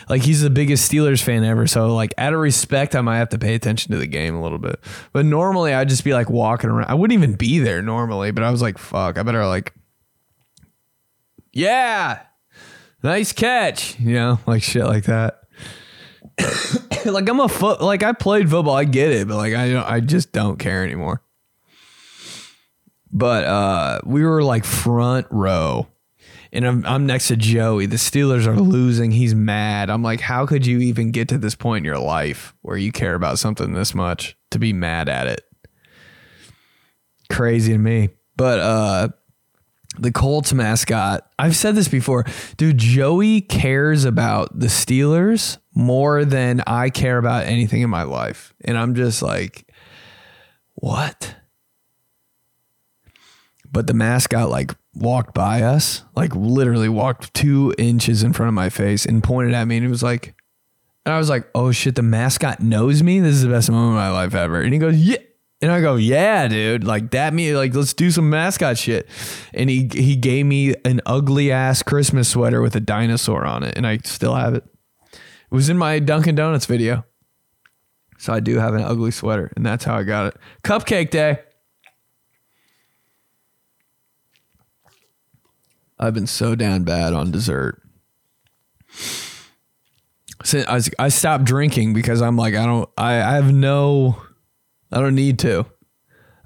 [0.09, 1.69] Like he's the biggest Steelers fan ever.
[1.69, 4.43] So like out of respect, I might have to pay attention to the game a
[4.43, 4.81] little bit.
[5.12, 6.91] But normally I'd just be like walking around.
[6.91, 9.75] I wouldn't even be there normally, but I was like, fuck, I better like
[11.53, 12.26] Yeah
[13.07, 15.43] nice catch, you know, like shit like that.
[17.07, 19.89] like I'm a foot, like I played football, I get it, but like I don't,
[19.89, 21.23] I just don't care anymore.
[23.13, 25.87] But uh, we were like front row,
[26.53, 27.87] and I'm I'm next to Joey.
[27.87, 29.13] The Steelers are losing.
[29.13, 29.89] He's mad.
[29.89, 32.93] I'm like, how could you even get to this point in your life where you
[32.93, 35.43] care about something this much to be mad at it?
[37.31, 38.11] Crazy to me.
[38.37, 39.09] But uh
[39.99, 41.28] the Colts mascot.
[41.38, 42.24] I've said this before.
[42.57, 48.55] Dude, Joey cares about the Steelers more than I care about anything in my life.
[48.64, 49.70] And I'm just like,
[50.74, 51.36] what?
[53.70, 58.55] But the mascot like walked by us, like literally walked two inches in front of
[58.55, 60.34] my face and pointed at me and it was like,
[61.05, 63.20] and I was like, oh shit, the mascot knows me.
[63.20, 64.61] This is the best moment of my life ever.
[64.61, 65.18] And he goes, yeah.
[65.63, 69.09] And I go, yeah, dude, like that me, like let's do some mascot shit.
[69.55, 73.75] And he he gave me an ugly ass Christmas sweater with a dinosaur on it,
[73.77, 74.65] and I still have it.
[75.13, 77.07] It was in my Dunkin' Donuts video,
[78.19, 80.37] so I do have an ugly sweater, and that's how I got it.
[80.63, 81.39] Cupcake day.
[85.99, 87.81] I've been so down bad on dessert.
[90.45, 94.21] Since I, I stopped drinking because I'm like I don't I, I have no
[94.93, 95.66] I don't need to.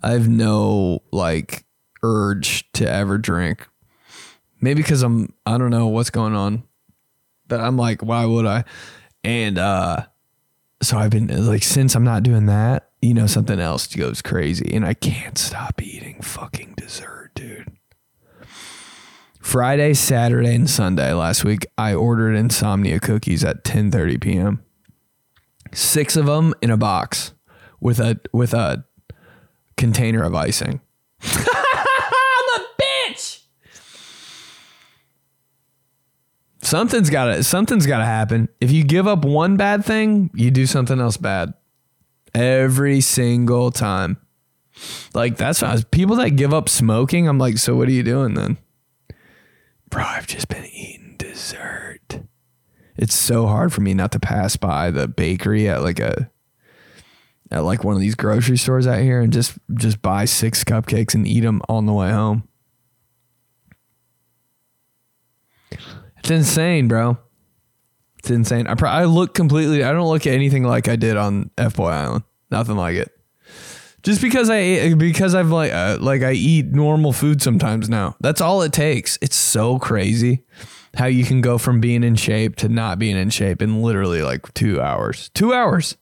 [0.03, 1.64] I have no like
[2.03, 3.66] urge to ever drink.
[4.61, 6.64] Maybe because I'm I don't know what's going on.
[7.47, 8.64] But I'm like, why would I?
[9.24, 10.07] And uh
[10.82, 14.72] so I've been like since I'm not doing that, you know, something else goes crazy.
[14.72, 17.76] And I can't stop eating fucking dessert, dude.
[19.41, 24.62] Friday, Saturday, and Sunday last week, I ordered insomnia cookies at 10:30 p.m.
[25.72, 27.32] Six of them in a box
[27.81, 28.85] with a with a
[29.76, 30.81] container of icing.
[31.22, 33.41] I'm a bitch.
[36.62, 38.49] Something's gotta something's gotta happen.
[38.61, 41.55] If you give up one bad thing, you do something else bad.
[42.35, 44.18] Every single time.
[45.14, 48.35] Like that's was, people that give up smoking, I'm like, so what are you doing
[48.35, 48.59] then?
[49.91, 52.20] Bro, I've just been eating dessert.
[52.97, 56.31] It's so hard for me not to pass by the bakery at like a
[57.51, 61.14] at like one of these grocery stores out here and just just buy six cupcakes
[61.14, 62.48] and eat them on the way home.
[66.18, 67.18] It's insane, bro.
[68.18, 68.66] It's insane.
[68.66, 69.82] I, pro- I look completely.
[69.82, 72.24] I don't look at anything like I did on F Boy Island.
[72.51, 73.11] Nothing like it.
[74.03, 78.16] Just because I because I've like uh, like I eat normal food sometimes now.
[78.20, 79.18] That's all it takes.
[79.20, 80.44] It's so crazy
[80.96, 84.22] how you can go from being in shape to not being in shape in literally
[84.22, 85.30] like two hours.
[85.34, 85.96] Two hours.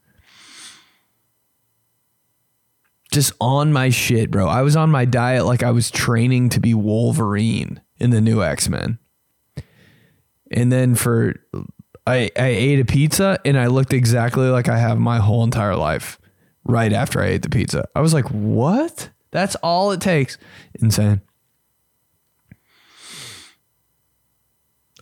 [3.13, 4.49] Just on my shit, bro.
[4.49, 8.43] I was on my diet like I was training to be Wolverine in the new
[8.43, 8.99] X Men.
[10.51, 11.35] And then for
[12.07, 15.77] I I ate a pizza and I looked exactly like I have my whole entire
[15.77, 16.19] life
[16.65, 17.89] right after I ate the pizza.
[17.95, 20.39] I was like, "What?" That's all it takes.
[20.81, 21.21] Insane.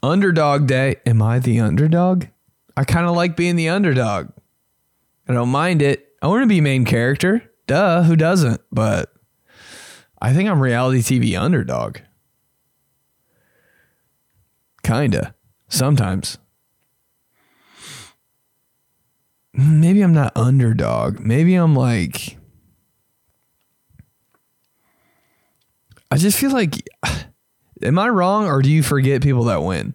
[0.03, 0.97] Underdog day.
[1.07, 2.27] Am I the underdog?
[2.77, 4.31] I kind of like being the underdog.
[5.29, 6.13] I don't mind it.
[6.23, 7.51] I want to be main character.
[7.67, 8.61] Duh, who doesn't?
[8.71, 9.13] But
[10.21, 11.99] I think I'm reality TV underdog.
[14.83, 15.35] Kinda.
[15.69, 16.39] Sometimes.
[19.53, 21.19] Maybe I'm not underdog.
[21.19, 22.37] Maybe I'm like.
[26.11, 26.75] I just feel like.
[27.83, 29.95] Am I wrong or do you forget people that win?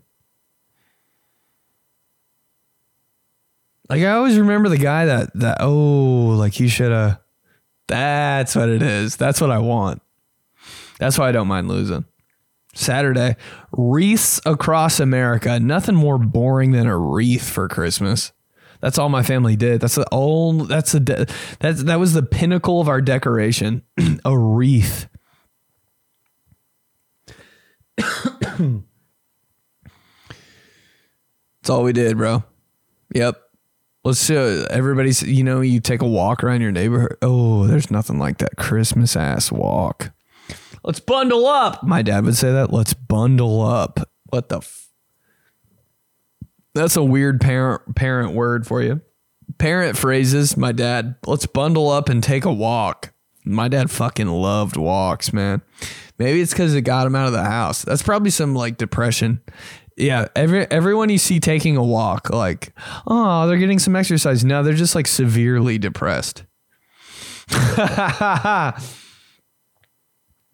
[3.90, 7.20] Like I always remember the guy that that oh like he should have.
[7.92, 9.18] That's what it is.
[9.18, 10.02] That's what I want.
[10.98, 12.06] That's why I don't mind losing.
[12.74, 13.36] Saturday,
[13.74, 15.60] wreaths across America.
[15.60, 18.32] Nothing more boring than a wreath for Christmas.
[18.80, 19.82] That's all my family did.
[19.82, 20.70] That's the old.
[20.70, 21.26] That's the de-
[21.60, 23.84] that's that was the pinnacle of our decoration.
[24.26, 25.10] a wreath.
[27.98, 28.84] That's
[31.70, 32.44] all we did, bro.
[33.14, 33.40] Yep.
[34.04, 35.22] Let's show everybody's.
[35.22, 37.18] You know, you take a walk around your neighborhood.
[37.22, 40.12] Oh, there's nothing like that Christmas ass walk.
[40.84, 41.84] Let's bundle up.
[41.84, 42.74] My dad would say that.
[42.74, 44.00] Let's bundle up.
[44.30, 44.58] What the?
[44.58, 44.90] F-
[46.74, 49.02] That's a weird parent parent word for you.
[49.60, 50.58] Parent phrases.
[50.58, 51.16] My dad.
[51.28, 53.14] Let's bundle up and take a walk.
[53.46, 55.62] My dad fucking loved walks, man.
[56.18, 57.84] Maybe it's because it got him out of the house.
[57.84, 59.42] That's probably some like depression.
[59.98, 62.74] Yeah, every everyone you see taking a walk, like,
[63.06, 64.44] oh, they're getting some exercise.
[64.44, 66.44] No, they're just like severely depressed.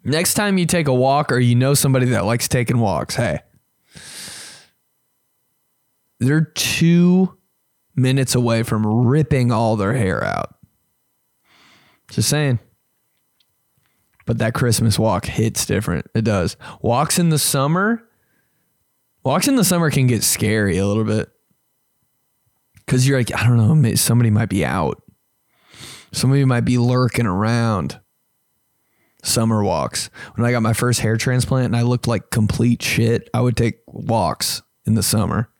[0.04, 3.40] Next time you take a walk or you know somebody that likes taking walks, hey,
[6.18, 7.36] they're two
[7.94, 10.54] minutes away from ripping all their hair out.
[12.10, 12.58] Just saying.
[14.26, 16.06] But that Christmas walk hits different.
[16.14, 16.56] It does.
[16.80, 18.02] Walks in the summer,
[19.28, 21.28] walks in the summer can get scary a little bit.
[22.86, 25.02] Cause you're like, I don't know, somebody might be out.
[26.12, 28.00] Somebody might be lurking around.
[29.22, 30.08] Summer walks.
[30.34, 33.54] When I got my first hair transplant and I looked like complete shit, I would
[33.54, 35.50] take walks in the summer.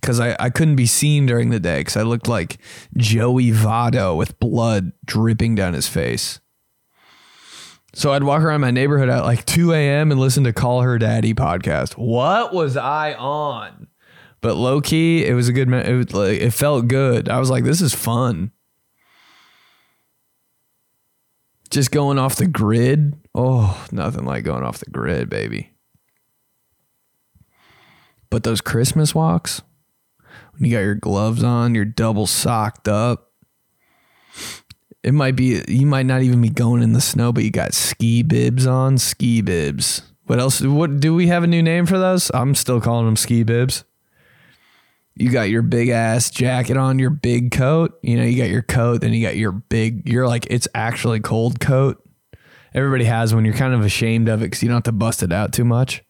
[0.00, 2.56] Cause I, I couldn't be seen during the day because I looked like
[2.96, 6.40] Joey Votto with blood dripping down his face.
[7.94, 10.10] So I'd walk around my neighborhood at like 2 a.m.
[10.10, 11.92] and listen to Call Her Daddy podcast.
[11.92, 13.86] What was I on?
[14.40, 15.72] But low key, it was a good.
[15.72, 17.28] It was like it felt good.
[17.28, 18.50] I was like, this is fun.
[21.70, 23.14] Just going off the grid.
[23.34, 25.70] Oh, nothing like going off the grid, baby.
[28.28, 29.62] But those Christmas walks,
[30.52, 33.30] when you got your gloves on, you're double socked up.
[35.04, 37.74] It might be you might not even be going in the snow, but you got
[37.74, 40.00] ski bibs on, ski bibs.
[40.24, 40.62] What else?
[40.62, 42.30] What do we have a new name for those?
[42.32, 43.84] I'm still calling them ski bibs.
[45.14, 47.98] You got your big ass jacket on, your big coat.
[48.02, 50.08] You know, you got your coat, then you got your big.
[50.08, 52.02] You're like it's actually cold coat.
[52.72, 53.44] Everybody has one.
[53.44, 55.66] You're kind of ashamed of it because you don't have to bust it out too
[55.66, 56.02] much.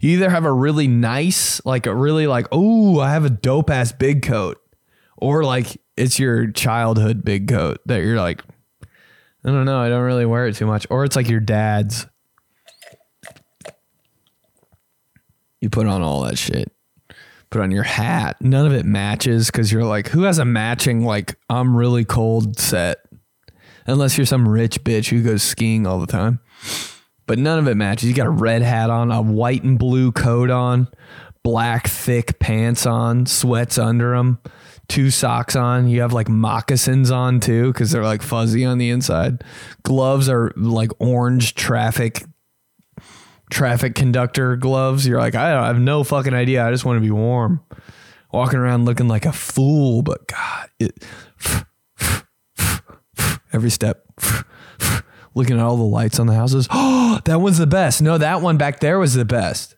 [0.00, 3.70] You either have a really nice, like a really like, oh, I have a dope
[3.70, 4.60] ass big coat,
[5.20, 8.42] or like it's your childhood big coat that you're like,
[8.82, 12.06] I don't know, I don't really wear it too much, or it's like your dad's.
[15.60, 16.72] You put on all that shit.
[17.50, 18.36] Put on your hat.
[18.40, 22.58] None of it matches because you're like, who has a matching like I'm really cold
[22.58, 22.98] set?
[23.86, 26.40] Unless you're some rich bitch who goes skiing all the time.
[27.26, 28.08] but none of it matches.
[28.08, 30.88] He's got a red hat on, a white and blue coat on,
[31.44, 34.40] black thick pants on, sweats under them,
[34.90, 35.88] two socks on.
[35.88, 39.42] You have like moccasins on too because they're like fuzzy on the inside.
[39.84, 42.24] Gloves are like orange traffic
[43.50, 45.06] traffic conductor gloves.
[45.06, 46.66] You're like, I, I have no fucking idea.
[46.66, 47.60] I just want to be warm.
[48.32, 51.04] Walking around looking like a fool, but God, it
[53.52, 54.04] every step.
[55.34, 56.66] Looking at all the lights on the houses.
[56.70, 58.02] Oh, that one's the best.
[58.02, 59.76] No, that one back there was the best.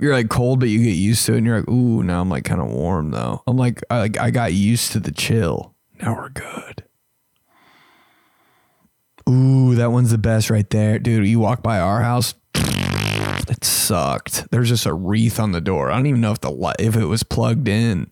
[0.00, 2.30] You're like cold, but you get used to it, and you're like, ooh, now I'm
[2.30, 3.42] like kind of warm though.
[3.46, 5.74] I'm like, I like I got used to the chill.
[6.00, 6.84] Now we're good.
[9.28, 11.26] Ooh, that one's the best right there, dude.
[11.26, 14.50] You walk by our house, it sucked.
[14.50, 15.90] There's just a wreath on the door.
[15.90, 18.10] I don't even know if the light, if it was plugged in.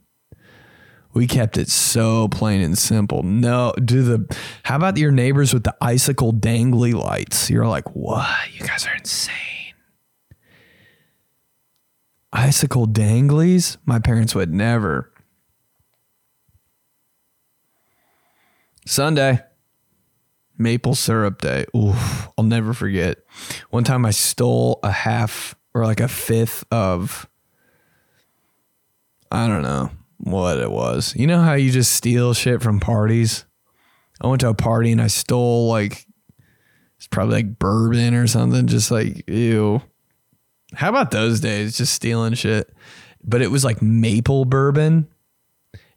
[1.15, 3.23] We kept it so plain and simple.
[3.23, 4.37] No, do the.
[4.63, 7.49] How about your neighbors with the icicle dangly lights?
[7.49, 8.29] You're like, what?
[8.53, 9.58] You guys are insane.
[12.33, 13.79] Icicle danglies?
[13.85, 15.13] My parents would never.
[18.87, 19.41] Sunday,
[20.57, 21.67] maple syrup day.
[21.77, 21.95] Ooh,
[22.37, 23.19] I'll never forget.
[23.71, 27.29] One time I stole a half or like a fifth of,
[29.31, 31.15] I don't know what it was.
[31.17, 33.45] You know how you just steal shit from parties?
[34.21, 36.07] I went to a party and I stole like,
[36.97, 38.67] it's probably like bourbon or something.
[38.67, 39.81] Just like, ew.
[40.75, 41.77] How about those days?
[41.79, 42.73] Just stealing shit.
[43.25, 45.09] But it was like maple bourbon.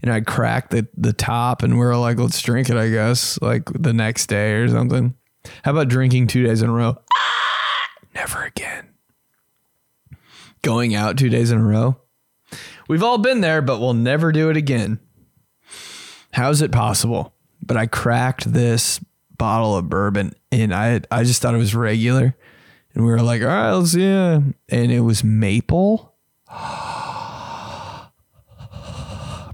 [0.01, 3.39] And I cracked the, the top and we are like, let's drink it, I guess,
[3.41, 5.13] like the next day or something.
[5.63, 6.97] How about drinking two days in a row?
[8.15, 8.89] Never again.
[10.63, 11.97] Going out two days in a row?
[12.87, 14.99] We've all been there, but we'll never do it again.
[16.33, 17.33] How's it possible?
[17.65, 18.99] But I cracked this
[19.37, 22.35] bottle of bourbon and I I just thought it was regular.
[22.93, 24.41] And we were like, all right, let's yeah.
[24.69, 26.13] And it was maple.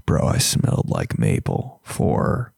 [0.06, 2.52] Bro, I smelled like maple for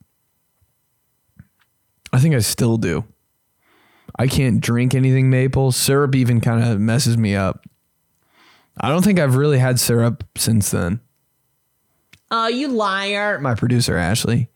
[2.12, 3.04] I think I still do.
[4.18, 5.72] I can't drink anything maple.
[5.72, 7.64] Syrup even kind of messes me up.
[8.78, 11.00] I don't think I've really had syrup since then.
[12.30, 13.38] Oh, you liar.
[13.40, 14.48] My producer, Ashley.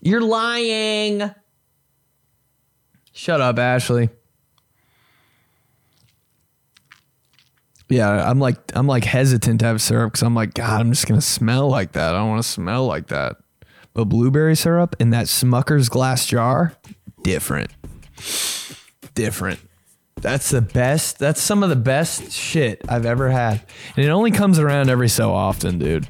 [0.00, 1.34] You're lying.
[3.12, 4.08] Shut up, Ashley.
[7.90, 11.06] Yeah, I'm like I'm like hesitant to have syrup because I'm like, God, I'm just
[11.06, 12.14] gonna smell like that.
[12.14, 13.36] I don't want to smell like that.
[13.92, 16.74] But blueberry syrup in that Smucker's glass jar,
[17.22, 17.70] different.
[19.14, 19.58] Different.
[20.20, 21.18] That's the best.
[21.18, 23.60] That's some of the best shit I've ever had.
[23.96, 26.08] And it only comes around every so often, dude.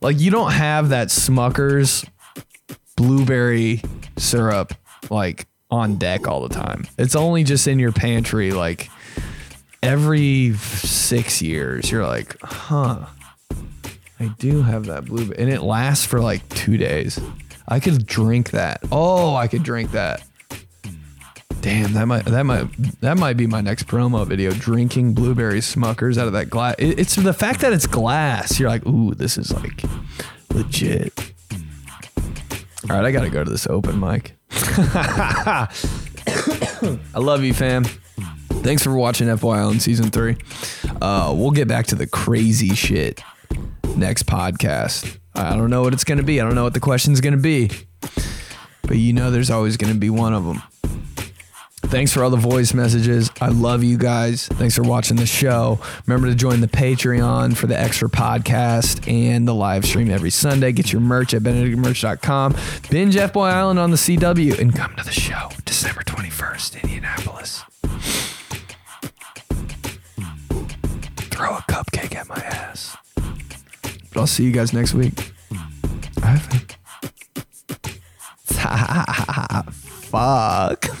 [0.00, 2.04] Like you don't have that Smucker's
[2.96, 3.82] blueberry
[4.16, 4.74] syrup
[5.10, 6.86] like on deck all the time.
[6.98, 8.90] It's only just in your pantry like
[9.82, 11.90] every 6 years.
[11.90, 13.06] You're like, "Huh.
[14.18, 17.18] I do have that blueberry." And it lasts for like 2 days.
[17.68, 18.80] I could drink that.
[18.90, 20.22] Oh, I could drink that.
[21.60, 24.50] Damn, that might that might that might be my next promo video.
[24.50, 26.74] Drinking blueberry smuckers out of that glass.
[26.78, 28.58] It, it's the fact that it's glass.
[28.58, 29.82] You're like, ooh, this is like
[30.54, 31.32] legit.
[32.88, 34.36] All right, I gotta go to this open mic.
[34.50, 35.68] I
[37.16, 37.84] love you, fam.
[38.62, 40.36] Thanks for watching F Boy Island season three.
[41.00, 43.22] Uh, we'll get back to the crazy shit
[43.96, 45.18] next podcast.
[45.34, 46.40] I don't know what it's gonna be.
[46.40, 47.70] I don't know what the question's gonna be,
[48.82, 50.62] but you know, there's always gonna be one of them.
[51.82, 53.30] Thanks for all the voice messages.
[53.40, 54.46] I love you guys.
[54.46, 55.80] Thanks for watching the show.
[56.06, 60.70] Remember to join the Patreon for the extra podcast and the live stream every Sunday.
[60.70, 62.54] Get your merch at benedictmerch.com.
[62.90, 67.64] Binge F Boy Island on the CW and come to the show December 21st, Indianapolis.
[71.40, 72.98] Throw a cupcake at my ass.
[73.14, 75.32] But I'll see you guys next week.
[76.22, 76.50] I have
[80.10, 80.84] Fuck.